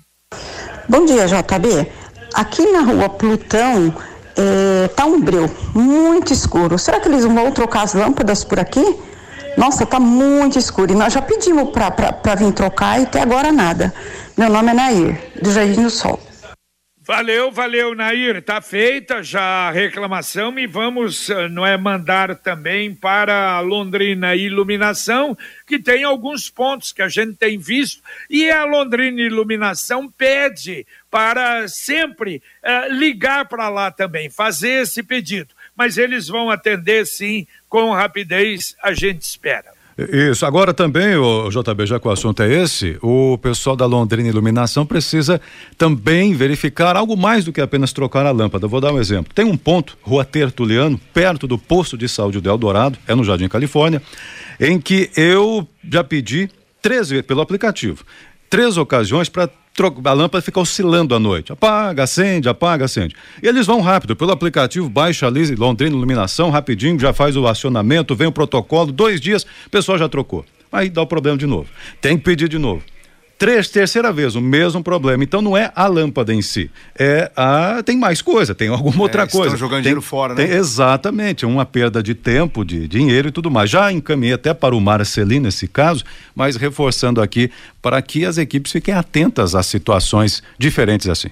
Bom 0.89 1.05
dia, 1.05 1.27
JB. 1.27 1.87
Aqui 2.35 2.71
na 2.73 2.81
rua 2.81 3.09
Plutão 3.09 3.95
é, 4.37 4.89
tá 4.89 5.05
um 5.05 5.21
breu 5.21 5.51
muito 5.75 6.33
escuro. 6.33 6.79
Será 6.79 7.01
que 7.01 7.09
eles 7.09 7.25
vão 7.25 7.51
trocar 7.53 7.83
as 7.83 7.95
lâmpadas 7.95 8.45
por 8.45 8.59
aqui? 8.59 8.97
Nossa, 9.57 9.85
tá 9.85 10.01
muito 10.01 10.59
escuro. 10.59 10.93
E 10.93 10.95
nós 10.95 11.13
já 11.13 11.21
pedimos 11.21 11.71
para 11.71 12.35
vir 12.35 12.53
trocar 12.53 13.01
e 13.01 13.05
até 13.05 13.21
agora 13.21 13.53
nada. 13.53 13.93
Meu 14.37 14.49
nome 14.49 14.71
é 14.71 14.75
Nair, 14.75 15.33
do 15.41 15.53
Jardim 15.53 15.83
do 15.83 15.91
Sol. 15.91 16.19
Valeu, 17.05 17.51
valeu, 17.51 17.95
Nair. 17.95 18.41
Tá 18.43 18.61
feita 18.61 19.23
já 19.23 19.69
a 19.69 19.71
reclamação 19.71 20.57
e 20.59 20.67
vamos, 20.67 21.29
eh, 21.29 21.49
não 21.49 21.67
é, 21.67 21.77
mandar 21.77 22.37
também 22.37 22.95
para 22.95 23.55
a 23.55 23.61
Londrina 23.61 24.37
Iluminação, 24.37 25.37
que 25.67 25.79
tem 25.79 26.05
alguns 26.05 26.49
pontos 26.49 26.93
que 26.93 27.03
a 27.03 27.09
gente 27.09 27.35
tem 27.35 27.59
visto 27.59 28.01
e 28.31 28.49
a 28.51 28.65
Londrina 28.65 29.21
Iluminação 29.21 30.09
pede 30.09 30.87
para 31.11 31.67
sempre 31.69 32.41
uh, 32.63 32.93
ligar 32.95 33.47
para 33.47 33.69
lá 33.69 33.91
também, 33.91 34.31
fazer 34.31 34.83
esse 34.83 35.03
pedido 35.03 35.55
mas 35.77 35.99
eles 35.99 36.29
vão 36.29 36.51
atender 36.51 37.07
sim 37.07 37.47
com 37.69 37.93
rapidez, 37.93 38.77
a 38.83 38.93
gente 38.93 39.23
espera. 39.23 39.73
Isso. 40.11 40.47
Agora 40.47 40.73
também, 40.73 41.17
o 41.17 41.49
JB, 41.51 41.87
já 41.87 42.01
que 42.01 42.09
o 42.09 42.11
assunto 42.11 42.43
é 42.43 42.53
esse, 42.63 42.97
o 43.03 43.39
pessoal 43.39 43.77
da 43.77 43.87
Londrina 43.87 44.29
Iluminação 44.29 44.87
precisa 44.87 45.41
também 45.77 46.35
verificar 46.35 46.97
algo 46.97 47.17
mais 47.17 47.45
do 47.45 47.53
que 47.53 47.61
apenas 47.61 47.93
trocar 47.93 48.27
a 48.27 48.31
lâmpada. 48.31 48.67
Vou 48.67 48.81
dar 48.81 48.93
um 48.93 48.99
exemplo. 48.99 49.33
Tem 49.35 49.45
um 49.45 49.57
ponto, 49.57 49.97
Rua 50.03 50.25
Tertuliano, 50.25 50.99
perto 51.13 51.47
do 51.47 51.59
posto 51.59 51.97
de 51.97 52.09
saúde 52.09 52.41
do 52.41 52.49
Eldorado, 52.49 52.99
é 53.07 53.15
no 53.15 53.25
Jardim 53.25 53.49
Califórnia, 53.49 54.03
em 54.59 54.81
que 54.81 55.11
eu 55.17 55.67
já 55.91 56.03
pedi 56.03 56.49
três 56.81 57.11
vezes 57.11 57.27
pelo 57.27 57.41
aplicativo, 57.41 58.05
três 58.51 58.77
ocasiões 58.77 59.29
para 59.29 59.49
a 60.05 60.13
lâmpada 60.13 60.43
fica 60.43 60.61
oscilando 60.61 61.15
à 61.15 61.19
noite. 61.19 61.53
Apaga, 61.53 62.03
acende, 62.03 62.49
apaga, 62.49 62.85
acende. 62.85 63.15
E 63.43 63.47
eles 63.47 63.67
vão 63.67 63.81
rápido, 63.81 64.15
pelo 64.15 64.31
aplicativo, 64.31 64.89
baixa 64.89 65.27
ali 65.27 65.55
Londrina 65.55 65.97
Iluminação, 65.97 66.51
rapidinho, 66.51 66.99
já 66.99 67.13
faz 67.13 67.37
o 67.37 67.47
acionamento, 67.47 68.15
vem 68.15 68.27
o 68.27 68.33
protocolo, 68.33 68.93
dois 68.93 69.21
dias, 69.21 69.45
o 69.67 69.71
pessoal 69.71 69.99
já 69.99 70.09
trocou. 70.09 70.45
Aí 70.71 70.89
dá 70.89 71.03
o 71.03 71.07
problema 71.07 71.37
de 71.37 71.47
novo. 71.47 71.69
Tem 72.01 72.17
que 72.17 72.25
pedir 72.25 72.49
de 72.49 72.59
novo. 72.59 72.83
Três, 73.43 73.69
terceira 73.69 74.13
vez, 74.13 74.37
o 74.37 74.41
mesmo 74.41 74.85
problema. 74.85 75.25
Então 75.25 75.43
não 75.43 75.57
é 75.57 75.73
a 75.75 75.89
lâmpada 75.89 76.33
em 76.33 76.41
si, 76.41 76.71
é 76.97 77.29
a 77.35 77.83
tem 77.85 77.99
mais 77.99 78.23
coisa, 78.23 78.55
tem 78.55 78.69
alguma 78.69 78.99
é, 78.99 79.01
outra 79.01 79.27
coisa. 79.27 79.57
Estão 79.57 79.59
jogando 79.59 79.79
tem, 79.79 79.83
dinheiro 79.83 80.01
fora, 80.01 80.33
né? 80.33 80.47
Tem, 80.47 80.57
exatamente, 80.57 81.45
uma 81.45 81.67
perda 81.67 82.01
de 82.01 82.15
tempo, 82.15 82.65
de 82.65 82.87
dinheiro 82.87 83.31
e 83.31 83.33
tudo 83.33 83.51
mais. 83.51 83.69
Já 83.69 83.91
encaminhei 83.91 84.35
até 84.35 84.55
para 84.55 84.77
o 84.77 84.81
Marcelino 84.81 85.47
nesse 85.47 85.67
caso, 85.67 86.05
mas 86.37 86.55
reforçando 86.55 87.21
aqui 87.21 87.51
para 87.83 88.01
que 88.01 88.25
as 88.25 88.39
equipes 88.39 88.71
fiquem 88.71 88.95
atentas 88.95 89.57
a 89.57 89.63
situações 89.65 90.41
diferentes 90.57 91.09
assim. 91.09 91.31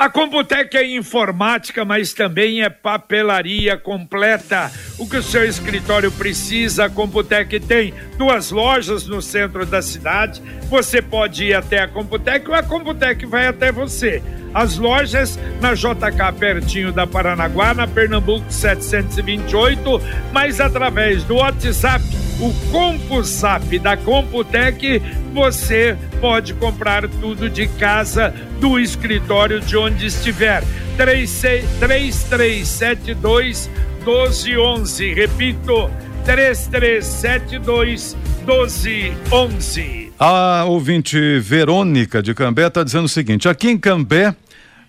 A 0.00 0.08
Computec 0.08 0.74
é 0.78 0.96
informática, 0.96 1.84
mas 1.84 2.14
também 2.14 2.62
é 2.62 2.70
papelaria 2.70 3.76
completa. 3.76 4.72
O 4.98 5.06
que 5.06 5.18
o 5.18 5.22
seu 5.22 5.44
escritório 5.44 6.10
precisa, 6.10 6.86
a 6.86 6.88
Computec 6.88 7.60
tem 7.60 7.92
duas 8.16 8.50
lojas 8.50 9.06
no 9.06 9.20
centro 9.20 9.66
da 9.66 9.82
cidade. 9.82 10.40
Você 10.70 11.02
pode 11.02 11.44
ir 11.44 11.52
até 11.52 11.80
a 11.80 11.86
Computec 11.86 12.48
ou 12.48 12.54
a 12.54 12.62
Computec 12.62 13.26
vai 13.26 13.46
até 13.46 13.70
você. 13.70 14.22
As 14.54 14.78
lojas 14.78 15.38
na 15.60 15.74
JK 15.74 16.32
pertinho 16.38 16.92
da 16.92 17.06
Paranaguá, 17.06 17.74
na 17.74 17.86
Pernambuco 17.86 18.50
728, 18.50 20.00
mas 20.32 20.62
através 20.62 21.24
do 21.24 21.34
WhatsApp, 21.34 22.02
o 22.40 22.52
CompuSap 22.70 23.78
da 23.78 23.96
Computec, 23.96 25.00
você 25.32 25.96
pode 26.20 26.52
comprar 26.54 27.08
tudo 27.08 27.48
de 27.50 27.68
casa, 27.68 28.34
do 28.58 28.80
escritório 28.80 29.60
de 29.60 29.76
onde 29.76 30.06
estiver. 30.06 30.64
3372 30.96 33.70
1211. 34.04 35.12
Repito, 35.12 35.88
3372 36.24 38.16
1211. 38.46 40.12
A 40.18 40.64
ouvinte 40.64 41.38
Verônica 41.38 42.22
de 42.22 42.32
Cambé 42.34 42.66
está 42.66 42.82
dizendo 42.82 43.04
o 43.04 43.08
seguinte: 43.08 43.48
aqui 43.48 43.68
em 43.68 43.78
Cambé 43.78 44.34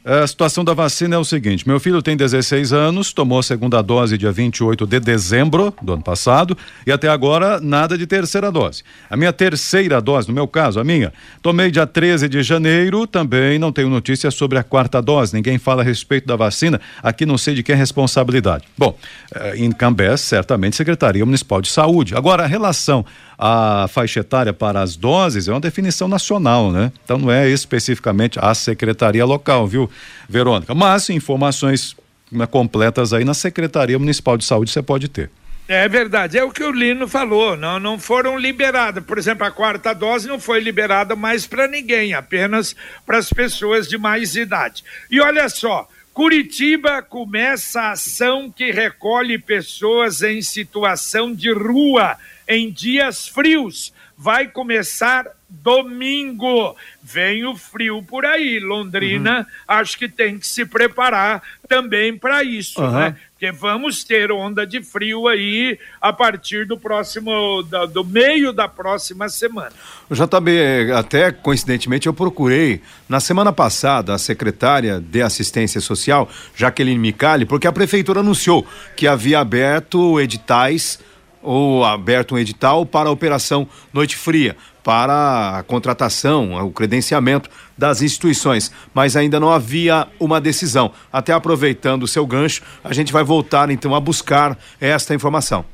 a 0.03 0.25
situação 0.25 0.63
da 0.63 0.73
vacina 0.73 1.15
é 1.15 1.17
o 1.19 1.23
seguinte: 1.23 1.67
meu 1.67 1.79
filho 1.79 2.01
tem 2.01 2.17
16 2.17 2.73
anos, 2.73 3.13
tomou 3.13 3.37
a 3.37 3.43
segunda 3.43 3.81
dose 3.83 4.17
dia 4.17 4.31
28 4.31 4.87
de 4.87 4.99
dezembro 4.99 5.73
do 5.81 5.93
ano 5.93 6.03
passado 6.03 6.57
e 6.87 6.91
até 6.91 7.07
agora 7.07 7.59
nada 7.59 7.95
de 7.95 8.07
terceira 8.07 8.51
dose. 8.51 8.83
A 9.09 9.15
minha 9.15 9.31
terceira 9.31 10.01
dose, 10.01 10.27
no 10.27 10.33
meu 10.33 10.47
caso, 10.47 10.79
a 10.79 10.83
minha, 10.83 11.13
tomei 11.41 11.69
dia 11.69 11.85
13 11.85 12.27
de 12.27 12.41
janeiro, 12.41 13.05
também 13.05 13.59
não 13.59 13.71
tenho 13.71 13.89
notícias 13.89 14.33
sobre 14.33 14.57
a 14.57 14.63
quarta 14.63 14.99
dose. 15.01 15.35
Ninguém 15.35 15.59
fala 15.59 15.83
a 15.83 15.85
respeito 15.85 16.25
da 16.25 16.35
vacina, 16.35 16.81
aqui 17.03 17.23
não 17.23 17.37
sei 17.37 17.53
de 17.53 17.61
quem 17.61 17.75
é 17.75 17.77
responsabilidade. 17.77 18.63
Bom, 18.75 18.97
eh, 19.35 19.57
em 19.57 19.71
Cambé, 19.71 20.17
certamente 20.17 20.75
Secretaria 20.75 21.23
Municipal 21.23 21.61
de 21.61 21.69
Saúde. 21.69 22.15
Agora, 22.15 22.43
a 22.43 22.47
relação 22.47 23.05
a 23.43 23.87
faixa 23.87 24.19
etária 24.19 24.53
para 24.53 24.81
as 24.81 24.95
doses 24.95 25.47
é 25.47 25.51
uma 25.51 25.59
definição 25.59 26.07
nacional, 26.07 26.71
né? 26.71 26.91
Então 27.03 27.17
não 27.17 27.31
é 27.31 27.49
especificamente 27.49 28.37
a 28.39 28.53
secretaria 28.53 29.25
local, 29.25 29.65
viu, 29.65 29.89
Verônica? 30.29 30.75
Mas 30.75 31.09
informações 31.09 31.95
né, 32.31 32.45
completas 32.45 33.13
aí 33.13 33.25
na 33.25 33.33
Secretaria 33.33 33.97
Municipal 33.97 34.37
de 34.37 34.45
Saúde 34.45 34.69
você 34.69 34.83
pode 34.83 35.07
ter. 35.07 35.31
É 35.67 35.87
verdade, 35.87 36.37
é 36.37 36.43
o 36.43 36.51
que 36.51 36.63
o 36.63 36.71
Lino 36.71 37.07
falou, 37.07 37.57
não, 37.57 37.79
não 37.79 37.97
foram 37.97 38.37
liberadas. 38.37 39.03
Por 39.03 39.17
exemplo, 39.17 39.43
a 39.47 39.49
quarta 39.49 39.91
dose 39.91 40.27
não 40.27 40.39
foi 40.39 40.59
liberada 40.59 41.15
mais 41.15 41.47
para 41.47 41.67
ninguém, 41.67 42.13
apenas 42.13 42.75
para 43.07 43.17
as 43.17 43.33
pessoas 43.33 43.87
de 43.87 43.97
mais 43.97 44.35
idade. 44.35 44.83
E 45.09 45.19
olha 45.19 45.49
só, 45.49 45.87
Curitiba 46.13 47.01
começa 47.01 47.81
a 47.81 47.91
ação 47.93 48.51
que 48.51 48.69
recolhe 48.69 49.39
pessoas 49.39 50.21
em 50.21 50.43
situação 50.43 51.33
de 51.33 51.51
rua 51.51 52.17
em 52.51 52.69
dias 52.69 53.29
frios. 53.29 53.93
Vai 54.17 54.47
começar 54.49 55.25
domingo. 55.49 56.75
Vem 57.01 57.45
o 57.45 57.55
frio 57.55 58.03
por 58.03 58.25
aí. 58.25 58.59
Londrina, 58.59 59.39
uhum. 59.39 59.45
acho 59.67 59.97
que 59.97 60.07
tem 60.07 60.37
que 60.37 60.45
se 60.45 60.65
preparar 60.65 61.41
também 61.67 62.17
para 62.17 62.43
isso, 62.43 62.81
uhum. 62.81 62.91
né? 62.91 63.15
Porque 63.31 63.51
vamos 63.51 64.03
ter 64.03 64.31
onda 64.31 64.67
de 64.67 64.83
frio 64.83 65.27
aí 65.27 65.79
a 65.99 66.13
partir 66.13 66.67
do 66.67 66.77
próximo, 66.77 67.63
do, 67.63 67.87
do 67.87 68.03
meio 68.05 68.53
da 68.53 68.67
próxima 68.67 69.29
semana. 69.29 69.71
JB, 70.11 70.91
até 70.93 71.31
coincidentemente, 71.31 72.05
eu 72.05 72.13
procurei 72.13 72.81
na 73.09 73.19
semana 73.19 73.51
passada 73.51 74.13
a 74.13 74.19
secretária 74.19 74.99
de 74.99 75.21
Assistência 75.21 75.81
Social, 75.81 76.29
Jaqueline 76.55 76.99
Micali, 76.99 77.45
porque 77.45 77.65
a 77.65 77.71
prefeitura 77.71 78.19
anunciou 78.19 78.67
que 78.95 79.07
havia 79.07 79.39
aberto 79.39 80.19
editais 80.19 80.99
ou 81.41 81.83
aberto 81.83 82.35
um 82.35 82.37
edital 82.37 82.85
para 82.85 83.09
a 83.09 83.11
operação 83.11 83.67
Noite 83.93 84.15
Fria, 84.15 84.55
para 84.83 85.57
a 85.57 85.63
contratação, 85.63 86.53
o 86.65 86.71
credenciamento 86.71 87.49
das 87.77 88.01
instituições, 88.01 88.71
mas 88.93 89.15
ainda 89.15 89.39
não 89.39 89.51
havia 89.51 90.07
uma 90.19 90.41
decisão. 90.41 90.91
Até 91.11 91.33
aproveitando 91.33 92.03
o 92.03 92.07
seu 92.07 92.25
gancho, 92.25 92.61
a 92.83 92.93
gente 92.93 93.13
vai 93.13 93.23
voltar 93.23 93.69
então 93.69 93.93
a 93.95 93.99
buscar 93.99 94.57
esta 94.79 95.13
informação. 95.13 95.65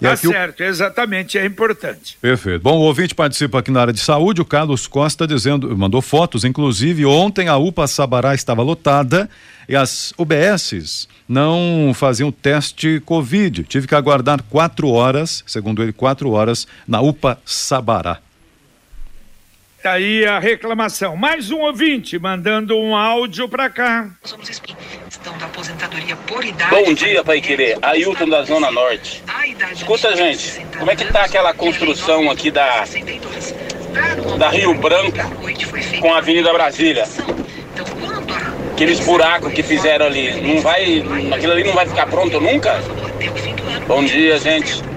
Tá 0.00 0.16
certo, 0.16 0.60
o... 0.60 0.64
exatamente, 0.64 1.38
é 1.38 1.44
importante. 1.44 2.18
Perfeito. 2.20 2.62
Bom, 2.62 2.78
o 2.78 2.82
ouvinte 2.82 3.14
participa 3.14 3.58
aqui 3.58 3.70
na 3.70 3.80
área 3.80 3.92
de 3.92 4.00
saúde, 4.00 4.40
o 4.40 4.44
Carlos 4.44 4.86
Costa 4.86 5.26
dizendo, 5.26 5.76
mandou 5.76 6.02
fotos, 6.02 6.44
inclusive 6.44 7.04
ontem 7.06 7.48
a 7.48 7.56
UPA 7.56 7.86
Sabará 7.86 8.34
estava 8.34 8.62
lotada 8.62 9.28
e 9.68 9.74
as 9.74 10.12
UBSs 10.16 11.08
não 11.28 11.92
faziam 11.94 12.30
teste 12.30 13.00
Covid. 13.04 13.64
Tive 13.64 13.86
que 13.86 13.94
aguardar 13.94 14.42
quatro 14.44 14.88
horas, 14.88 15.42
segundo 15.46 15.82
ele, 15.82 15.92
quatro 15.92 16.30
horas 16.30 16.66
na 16.86 17.00
UPA 17.00 17.38
Sabará. 17.44 18.18
Tá 19.86 19.92
aí 19.92 20.26
a 20.26 20.40
reclamação. 20.40 21.16
Mais 21.16 21.52
um 21.52 21.60
ouvinte 21.60 22.18
mandando 22.18 22.76
um 22.76 22.96
áudio 22.96 23.48
para 23.48 23.70
cá. 23.70 24.10
Bom 26.68 26.92
dia, 26.92 27.22
Pai 27.22 27.40
Querer. 27.40 27.78
Ailton 27.80 28.28
da 28.28 28.42
Zona 28.42 28.68
Norte. 28.72 29.22
Escuta, 29.72 30.16
gente, 30.16 30.60
como 30.76 30.90
é 30.90 30.96
que 30.96 31.04
tá 31.04 31.22
aquela 31.22 31.54
construção 31.54 32.28
aqui 32.28 32.50
da, 32.50 32.82
da 34.36 34.48
Rio 34.48 34.74
Branco 34.74 35.18
com 36.00 36.12
a 36.12 36.18
Avenida 36.18 36.52
Brasília? 36.52 37.04
Aqueles 38.72 38.98
buracos 38.98 39.52
que 39.52 39.62
fizeram 39.62 40.06
ali, 40.06 40.40
não 40.40 40.60
vai, 40.62 41.04
aquilo 41.32 41.52
ali 41.52 41.62
não 41.62 41.74
vai 41.74 41.86
ficar 41.86 42.08
pronto 42.08 42.40
nunca? 42.40 42.82
Bom 43.86 44.04
dia, 44.04 44.36
gente. 44.40 44.95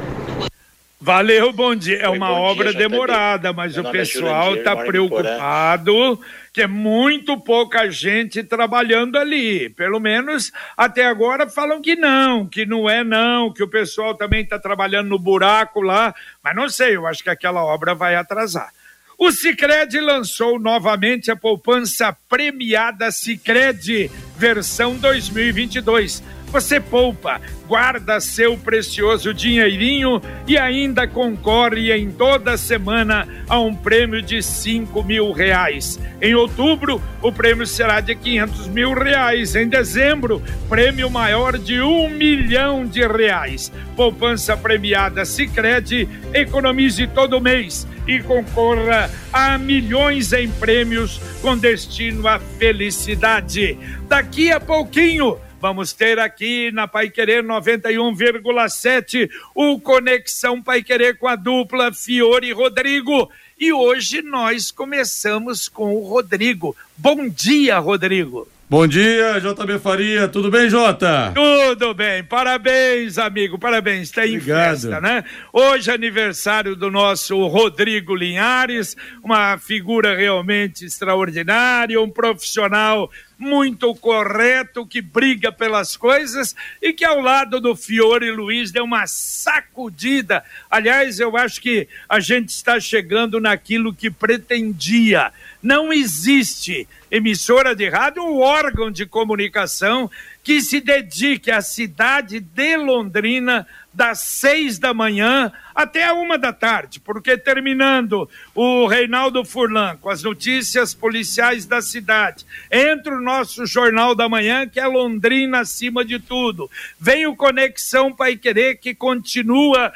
Valeu, 1.02 1.54
bom 1.54 1.74
dia. 1.74 1.98
É 2.02 2.10
uma 2.10 2.32
obra 2.32 2.72
dia, 2.72 2.80
demorada, 2.80 3.54
mas 3.54 3.78
o 3.78 3.88
é 3.88 3.92
pessoal 3.92 4.56
está 4.56 4.76
preocupado 4.76 6.20
que 6.52 6.64
é 6.64 6.68
muito 6.68 7.40
pouca 7.40 7.90
gente 7.90 8.44
trabalhando 8.44 9.18
ali. 9.18 9.70
Pelo 9.70 10.00
menos 10.00 10.52
até 10.76 11.06
agora 11.06 11.50
falam 11.50 11.82
que 11.82 11.96
não, 11.96 12.46
que 12.46 12.66
não 12.66 12.90
é 12.90 13.02
não, 13.02 13.54
que 13.54 13.64
o 13.64 13.68
pessoal 13.68 14.14
também 14.14 14.42
está 14.44 14.60
trabalhando 14.60 15.08
no 15.08 15.18
buraco 15.18 15.82
lá, 15.82 16.14
mas 16.44 16.56
não 16.56 16.68
sei, 16.68 16.98
eu 16.98 17.08
acho 17.08 17.24
que 17.24 17.30
aquela 17.30 17.64
obra 17.64 17.96
vai 17.96 18.16
atrasar. 18.16 18.70
O 19.18 19.32
Cicred 19.32 20.00
lançou 20.00 20.60
novamente 20.60 21.30
a 21.30 21.36
poupança 21.36 22.16
premiada 22.28 23.12
Cicred 23.12 24.10
versão 24.38 24.96
2022. 24.98 26.24
Você 26.52 26.80
poupa, 26.80 27.40
guarda 27.68 28.20
seu 28.20 28.58
precioso 28.58 29.32
dinheirinho 29.36 30.20
e 30.48 30.58
ainda 30.58 31.08
concorre 31.08 31.92
em 31.92 32.10
toda 32.10 32.58
semana 32.58 33.28
a 33.48 33.60
um 33.60 33.74
prêmio 33.74 34.20
de 34.20 34.42
cinco 34.42 35.04
mil 35.04 35.32
reais. 35.32 36.00
Em 36.20 36.34
outubro, 36.34 37.00
o 37.22 37.32
prêmio 37.32 37.68
será 37.68 38.02
de 38.02 38.16
quinhentos 38.16 38.68
mil 38.68 38.94
reais. 38.94 39.56
Em 39.56 39.68
dezembro, 39.68 40.42
prêmio 40.68 41.08
maior 41.10 41.56
de 41.56 41.80
um 41.82 42.10
milhão 42.10 42.84
de 42.84 43.06
reais. 43.06 43.72
Poupança 43.96 44.58
premiada 44.58 45.26
Sicredi 45.26 46.10
economize 46.34 47.06
todo 47.06 47.40
mês 47.40 47.88
e 48.08 48.20
concorra 48.24 49.08
a 49.32 49.56
milhões 49.60 50.34
em 50.34 50.50
prêmios 50.50 51.22
com 51.44 51.56
destino 51.56 52.28
à 52.28 52.40
felicidade. 52.40 53.78
Daqui 54.08 54.52
a 54.52 54.60
pouquinho 54.60 55.38
Vamos 55.62 55.92
ter 55.92 56.18
aqui 56.20 56.72
na 56.72 56.88
Pai 56.88 57.10
Querer 57.10 57.44
91,7 57.44 59.30
o 59.54 59.78
Conexão 59.78 60.62
Pai 60.62 60.82
Querer 60.82 61.18
com 61.18 61.28
a 61.28 61.36
dupla 61.36 61.92
Fiore 61.92 62.48
e 62.48 62.54
Rodrigo. 62.54 63.30
E 63.60 63.74
hoje 63.74 64.22
nós 64.22 64.72
começamos 64.72 65.68
com 65.68 65.94
o 65.94 66.08
Rodrigo. 66.08 66.74
Bom 66.96 67.28
dia, 67.28 67.78
Rodrigo. 67.78 68.48
Bom 68.70 68.86
dia, 68.86 69.40
JB 69.40 69.80
Faria. 69.80 70.28
Tudo 70.28 70.52
bem, 70.52 70.70
Jota? 70.70 71.32
Tudo 71.34 71.92
bem. 71.96 72.24
Parabéns, 72.24 73.18
amigo. 73.18 73.58
Parabéns. 73.58 74.10
Está 74.10 74.28
em 74.28 74.38
Obrigado. 74.38 74.82
festa, 74.82 75.02
né? 75.02 75.24
Hoje 75.52 75.90
é 75.90 75.94
aniversário 75.96 76.76
do 76.76 76.92
nosso 76.92 77.48
Rodrigo 77.48 78.14
Linhares, 78.14 78.96
uma 79.24 79.58
figura 79.58 80.16
realmente 80.16 80.86
extraordinária, 80.86 82.00
um 82.00 82.12
profissional 82.12 83.10
muito 83.40 83.96
correto, 83.96 84.86
que 84.86 85.02
briga 85.02 85.52
pelas 85.52 85.98
coisas 85.98 86.56
e 86.80 86.94
que 86.94 87.06
ao 87.06 87.22
lado 87.22 87.60
do 87.60 87.76
Fiore 87.76 88.30
Luiz 88.30 88.70
deu 88.72 88.84
uma 88.84 89.08
sacudida. 89.08 90.44
Aliás, 90.70 91.20
eu 91.20 91.36
acho 91.36 91.60
que 91.60 91.88
a 92.08 92.20
gente 92.20 92.50
está 92.50 92.80
chegando 92.80 93.40
naquilo 93.40 93.96
que 93.96 94.12
pretendia. 94.12 95.32
Não 95.62 95.92
existe 95.92 96.88
emissora 97.12 97.76
de 97.76 97.90
rádio 97.90 98.24
ou 98.24 98.40
órgão 98.40 98.90
de 98.90 99.06
comunicação 99.06 100.10
que 100.44 100.62
se 100.62 100.80
dedique 100.80 101.52
à 101.52 101.62
cidade 101.62 102.40
de 102.40 102.78
Londrina 102.78 103.68
das 103.94 104.20
seis 104.20 104.80
da 104.80 104.94
manhã 104.94 105.52
até 105.76 106.06
a 106.06 106.14
uma 106.14 106.38
da 106.38 106.54
tarde, 106.54 107.00
porque 107.00 107.38
terminando 107.38 108.30
o 108.56 108.88
Reinaldo 108.88 109.44
Furlan 109.44 109.98
com 109.98 110.10
as 110.10 110.24
notícias 110.24 110.94
policiais 110.94 111.66
da 111.66 111.82
cidade, 111.82 112.46
entra 112.72 113.16
o 113.16 113.22
nosso 113.22 113.66
Jornal 113.66 114.16
da 114.16 114.30
Manhã, 114.30 114.68
que 114.68 114.80
é 114.80 114.88
Londrina 114.88 115.60
acima 115.60 116.06
de 116.06 116.20
tudo. 116.20 116.70
Vem 117.00 117.28
o 117.28 117.36
Conexão 117.36 118.14
Pai 118.14 118.38
Querer, 118.38 118.76
que 118.76 118.96
continua 118.96 119.92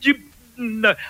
de 0.00 0.14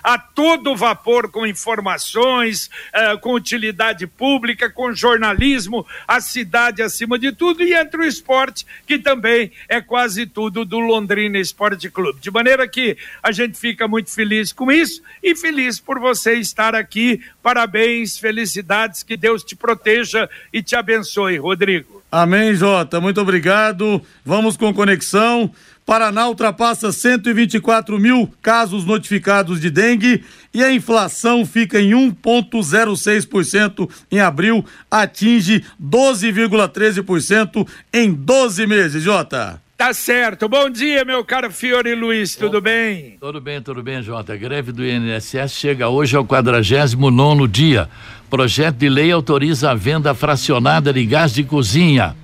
a 0.02 0.18
todo 0.18 0.76
vapor 0.76 1.30
com 1.30 1.46
informações, 1.46 2.70
uh, 2.94 3.18
com 3.18 3.34
utilidade 3.34 4.06
pública, 4.06 4.70
com 4.70 4.94
jornalismo, 4.94 5.86
a 6.06 6.20
cidade 6.20 6.82
acima 6.82 7.18
de 7.18 7.32
tudo, 7.32 7.62
e 7.62 7.74
entre 7.74 8.00
o 8.00 8.04
esporte, 8.04 8.66
que 8.86 8.98
também 8.98 9.52
é 9.68 9.80
quase 9.80 10.26
tudo 10.26 10.64
do 10.64 10.78
Londrina 10.78 11.38
Esporte 11.38 11.90
Clube. 11.90 12.20
De 12.20 12.30
maneira 12.30 12.66
que 12.68 12.96
a 13.22 13.32
gente 13.32 13.58
fica 13.58 13.86
muito 13.86 14.10
feliz 14.10 14.52
com 14.52 14.70
isso 14.70 15.02
e 15.22 15.34
feliz 15.34 15.78
por 15.80 15.98
você 15.98 16.34
estar 16.34 16.74
aqui. 16.74 17.22
Parabéns, 17.42 18.18
felicidades, 18.18 19.02
que 19.02 19.16
Deus 19.16 19.44
te 19.44 19.54
proteja 19.54 20.28
e 20.52 20.62
te 20.62 20.76
abençoe, 20.76 21.38
Rodrigo. 21.38 22.02
Amém, 22.10 22.54
Jota. 22.54 23.00
Muito 23.00 23.20
obrigado. 23.20 24.00
Vamos 24.24 24.56
com 24.56 24.72
conexão. 24.72 25.50
Paraná 25.86 26.28
ultrapassa 26.28 26.90
124 26.90 27.98
mil 27.98 28.32
casos 28.40 28.86
notificados 28.86 29.60
de 29.60 29.70
dengue 29.70 30.24
e 30.52 30.64
a 30.64 30.72
inflação 30.72 31.44
fica 31.44 31.78
em 31.78 31.90
1,06% 31.90 33.90
em 34.10 34.18
abril, 34.18 34.64
atinge 34.90 35.62
12,13% 35.82 37.68
em 37.92 38.12
12 38.12 38.66
meses, 38.66 39.02
Jota. 39.02 39.62
Tá 39.76 39.92
certo. 39.92 40.48
Bom 40.48 40.70
dia, 40.70 41.04
meu 41.04 41.22
caro 41.24 41.50
Fiore 41.50 41.94
Luiz, 41.94 42.34
tudo 42.34 42.58
Bom, 42.58 42.62
bem? 42.62 43.16
Tudo 43.20 43.40
bem, 43.40 43.60
tudo 43.60 43.82
bem, 43.82 44.02
Jota. 44.02 44.32
A 44.32 44.36
greve 44.36 44.72
do 44.72 44.86
INSS 44.86 45.52
chega 45.52 45.88
hoje 45.88 46.16
ao 46.16 46.24
49 46.24 47.48
dia. 47.48 47.90
Projeto 48.30 48.76
de 48.76 48.88
lei 48.88 49.12
autoriza 49.12 49.72
a 49.72 49.74
venda 49.74 50.14
fracionada 50.14 50.92
de 50.92 51.04
gás 51.04 51.34
de 51.34 51.44
cozinha. 51.44 52.16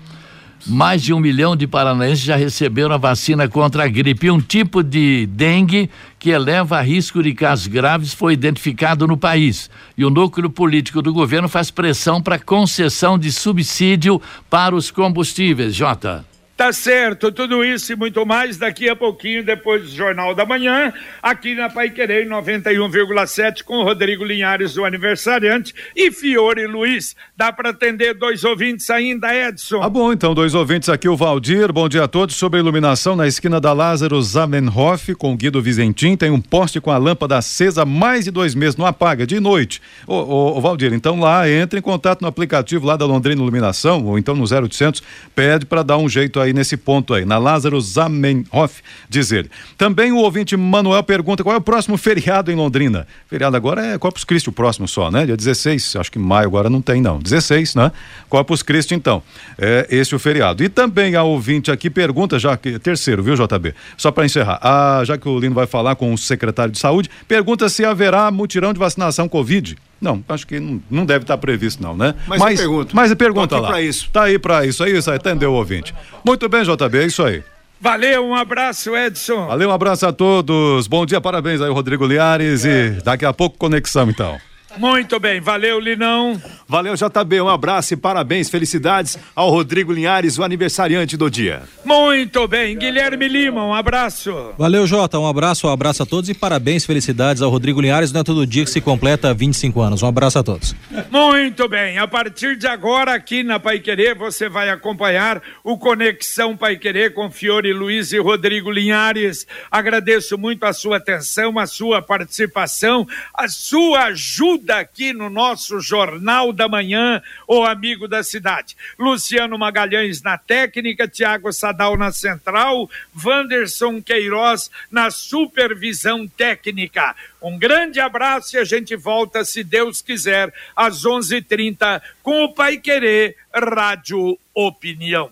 Mais 0.66 1.02
de 1.02 1.12
um 1.12 1.20
milhão 1.20 1.56
de 1.56 1.66
paranaenses 1.66 2.24
já 2.24 2.36
receberam 2.36 2.94
a 2.94 2.98
vacina 2.98 3.48
contra 3.48 3.84
a 3.84 3.88
gripe. 3.88 4.30
Um 4.30 4.40
tipo 4.40 4.82
de 4.82 5.26
dengue 5.26 5.90
que 6.18 6.30
eleva 6.30 6.80
risco 6.80 7.22
de 7.22 7.32
casos 7.32 7.66
graves 7.66 8.12
foi 8.12 8.34
identificado 8.34 9.06
no 9.06 9.16
país. 9.16 9.70
E 9.96 10.04
o 10.04 10.10
núcleo 10.10 10.50
político 10.50 11.02
do 11.02 11.12
governo 11.12 11.48
faz 11.48 11.70
pressão 11.70 12.22
para 12.22 12.38
concessão 12.38 13.18
de 13.18 13.32
subsídio 13.32 14.20
para 14.48 14.74
os 14.74 14.90
combustíveis. 14.90 15.74
Jota. 15.74 16.29
Tá 16.60 16.74
certo, 16.74 17.32
tudo 17.32 17.64
isso 17.64 17.90
e 17.90 17.96
muito 17.96 18.26
mais 18.26 18.58
daqui 18.58 18.86
a 18.86 18.94
pouquinho, 18.94 19.42
depois 19.42 19.82
do 19.84 19.96
Jornal 19.96 20.34
da 20.34 20.44
Manhã, 20.44 20.92
aqui 21.22 21.54
na 21.54 21.70
Pai 21.70 21.88
Querer 21.88 22.28
91,7 22.28 23.64
com 23.64 23.82
Rodrigo 23.82 24.22
Linhares, 24.22 24.76
o 24.76 24.84
aniversariante, 24.84 25.74
e 25.96 26.10
Fiore 26.10 26.66
Luiz. 26.66 27.16
Dá 27.34 27.50
para 27.50 27.70
atender 27.70 28.12
dois 28.12 28.44
ouvintes 28.44 28.90
ainda, 28.90 29.34
Edson? 29.34 29.82
Ah, 29.82 29.88
bom, 29.88 30.12
então, 30.12 30.34
dois 30.34 30.54
ouvintes 30.54 30.90
aqui, 30.90 31.08
o 31.08 31.16
Valdir. 31.16 31.72
Bom 31.72 31.88
dia 31.88 32.04
a 32.04 32.08
todos. 32.08 32.36
Sobre 32.36 32.58
a 32.58 32.62
iluminação 32.62 33.16
na 33.16 33.26
esquina 33.26 33.58
da 33.58 33.72
Lázaro 33.72 34.20
Zamenhof, 34.20 35.14
com 35.14 35.34
Guido 35.34 35.62
Vizentim, 35.62 36.14
tem 36.14 36.30
um 36.30 36.42
poste 36.42 36.78
com 36.78 36.90
a 36.90 36.98
lâmpada 36.98 37.38
acesa 37.38 37.86
mais 37.86 38.26
de 38.26 38.30
dois 38.30 38.54
meses, 38.54 38.76
não 38.76 38.84
apaga, 38.84 39.26
de 39.26 39.40
noite. 39.40 39.80
Ô, 40.06 40.12
ô, 40.12 40.58
ô 40.58 40.60
Valdir, 40.60 40.92
então 40.92 41.20
lá, 41.20 41.48
entre 41.48 41.78
em 41.78 41.82
contato 41.82 42.20
no 42.20 42.28
aplicativo 42.28 42.84
lá 42.84 42.98
da 42.98 43.06
Londrina 43.06 43.40
Iluminação, 43.40 44.04
ou 44.04 44.18
então 44.18 44.36
no 44.36 44.44
0800, 44.44 45.02
pede 45.34 45.64
para 45.64 45.82
dar 45.82 45.96
um 45.96 46.06
jeito 46.06 46.38
aí 46.38 46.49
aí 46.50 46.54
nesse 46.54 46.76
ponto 46.76 47.14
aí, 47.14 47.24
na 47.24 47.38
Lázaro 47.38 47.80
Zamenhof, 47.80 48.82
dizer. 49.08 49.48
Também 49.78 50.12
o 50.12 50.16
ouvinte 50.18 50.56
Manuel 50.56 51.02
pergunta 51.02 51.42
qual 51.42 51.54
é 51.54 51.58
o 51.58 51.62
próximo 51.62 51.96
feriado 51.96 52.50
em 52.50 52.54
Londrina. 52.54 53.06
Feriado 53.28 53.56
agora 53.56 53.86
é 53.86 53.98
Corpus 53.98 54.24
Christi 54.24 54.48
o 54.48 54.52
próximo 54.52 54.86
só, 54.86 55.10
né? 55.10 55.24
Dia 55.24 55.36
16, 55.36 55.96
acho 55.96 56.12
que 56.12 56.18
maio 56.18 56.48
agora 56.48 56.68
não 56.68 56.82
tem 56.82 57.00
não. 57.00 57.18
16, 57.18 57.74
né? 57.74 57.92
Corpus 58.28 58.62
Christi 58.62 58.94
então. 58.94 59.22
É 59.58 59.86
esse 59.90 60.14
o 60.14 60.18
feriado. 60.18 60.62
E 60.62 60.68
também 60.68 61.14
a 61.14 61.22
ouvinte 61.22 61.70
aqui 61.70 61.88
pergunta, 61.88 62.38
já 62.38 62.56
que 62.56 62.78
terceiro, 62.78 63.22
viu, 63.22 63.34
JB? 63.34 63.74
Só 63.96 64.10
para 64.10 64.24
encerrar. 64.24 64.60
Já 65.04 65.16
que 65.16 65.28
o 65.28 65.38
Lino 65.38 65.54
vai 65.54 65.66
falar 65.66 65.94
com 65.94 66.12
o 66.12 66.18
secretário 66.18 66.72
de 66.72 66.78
saúde, 66.78 67.08
pergunta 67.26 67.68
se 67.68 67.84
haverá 67.84 68.30
mutirão 68.30 68.72
de 68.72 68.78
vacinação 68.78 69.28
Covid. 69.28 69.76
Não, 70.00 70.24
acho 70.28 70.46
que 70.46 70.58
não, 70.58 70.82
não 70.90 71.04
deve 71.04 71.24
estar 71.24 71.36
previsto, 71.36 71.82
não, 71.82 71.96
né? 71.96 72.14
Mas, 72.26 72.38
mas 72.40 72.60
pergunta. 72.60 72.90
Mas 72.94 73.14
pergunta 73.14 73.58
lá. 73.58 73.68
Pra 73.68 73.82
isso. 73.82 74.08
Tá 74.10 74.24
aí 74.24 74.38
para 74.38 74.64
isso, 74.64 74.82
é 74.82 74.90
isso 74.90 75.10
aí, 75.10 75.16
entendeu, 75.16 75.52
ouvinte. 75.52 75.94
Muito 76.24 76.48
bem, 76.48 76.62
JB, 76.62 76.98
é 76.98 77.06
isso 77.06 77.22
aí. 77.22 77.42
Valeu, 77.80 78.26
um 78.26 78.34
abraço, 78.34 78.94
Edson. 78.94 79.46
Valeu, 79.46 79.70
um 79.70 79.72
abraço 79.72 80.06
a 80.06 80.12
todos. 80.12 80.86
Bom 80.86 81.06
dia, 81.06 81.20
parabéns 81.20 81.60
aí, 81.60 81.70
Rodrigo 81.70 82.06
Liares. 82.06 82.64
É. 82.64 82.98
E 82.98 83.02
daqui 83.02 83.24
a 83.24 83.32
pouco, 83.32 83.56
conexão, 83.56 84.08
então. 84.10 84.38
Muito 84.76 85.18
bem, 85.18 85.40
valeu 85.40 85.80
Linão. 85.80 86.40
Valeu 86.68 86.94
JB, 86.94 87.40
um 87.40 87.48
abraço 87.48 87.94
e 87.94 87.96
parabéns, 87.96 88.48
felicidades 88.48 89.18
ao 89.34 89.50
Rodrigo 89.50 89.92
Linhares, 89.92 90.38
o 90.38 90.44
aniversariante 90.44 91.16
do 91.16 91.28
dia. 91.28 91.62
Muito 91.84 92.46
bem, 92.46 92.78
Guilherme 92.78 93.26
Lima, 93.26 93.64
um 93.64 93.74
abraço. 93.74 94.54
Valeu 94.56 94.86
Jota, 94.86 95.18
um 95.18 95.26
abraço, 95.26 95.66
um 95.66 95.72
abraço 95.72 96.04
a 96.04 96.06
todos 96.06 96.30
e 96.30 96.34
parabéns, 96.34 96.86
felicidades 96.86 97.42
ao 97.42 97.50
Rodrigo 97.50 97.80
Linhares, 97.80 98.12
não 98.12 98.20
é 98.20 98.24
todo 98.24 98.46
dia 98.46 98.64
que 98.64 98.70
se 98.70 98.80
completa 98.80 99.34
25 99.34 99.80
anos. 99.80 100.02
Um 100.02 100.06
abraço 100.06 100.38
a 100.38 100.44
todos. 100.44 100.76
Muito 101.10 101.68
bem, 101.68 101.98
a 101.98 102.06
partir 102.06 102.56
de 102.56 102.68
agora 102.68 103.14
aqui 103.14 103.42
na 103.42 103.58
Pai 103.58 103.80
Querer 103.80 104.14
você 104.14 104.48
vai 104.48 104.70
acompanhar 104.70 105.42
o 105.64 105.76
Conexão 105.76 106.56
Pai 106.56 106.76
Querer 106.76 107.12
com 107.14 107.30
Fiore 107.30 107.72
Luiz 107.72 108.12
e 108.12 108.18
Rodrigo 108.18 108.70
Linhares. 108.70 109.44
Agradeço 109.70 110.38
muito 110.38 110.64
a 110.64 110.72
sua 110.72 110.98
atenção, 110.98 111.58
a 111.58 111.66
sua 111.66 112.00
participação, 112.00 113.06
a 113.34 113.48
sua 113.48 114.04
ajuda 114.04 114.59
ajuda 114.60 114.78
aqui 114.78 115.12
no 115.12 115.30
nosso 115.30 115.80
Jornal 115.80 116.52
da 116.52 116.68
Manhã, 116.68 117.22
o 117.48 117.64
amigo 117.64 118.06
da 118.06 118.22
cidade. 118.22 118.76
Luciano 118.98 119.58
Magalhães 119.58 120.22
na 120.22 120.36
técnica, 120.36 121.08
Tiago 121.08 121.50
Sadal 121.52 121.96
na 121.96 122.12
central, 122.12 122.88
Wanderson 123.24 124.02
Queiroz 124.02 124.70
na 124.90 125.10
supervisão 125.10 126.28
técnica. 126.28 127.16
Um 127.42 127.58
grande 127.58 127.98
abraço 127.98 128.56
e 128.56 128.58
a 128.58 128.64
gente 128.64 128.94
volta, 128.94 129.44
se 129.44 129.64
Deus 129.64 130.02
quiser, 130.02 130.52
às 130.76 131.04
11:30 131.04 131.38
h 131.38 131.46
30 131.48 132.02
com 132.22 132.44
o 132.44 132.52
Pai 132.52 132.76
Querer 132.76 133.36
Rádio 133.52 134.38
Opinião. 134.54 135.30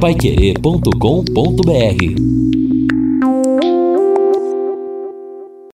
Paiquerê.com.br 0.00 2.61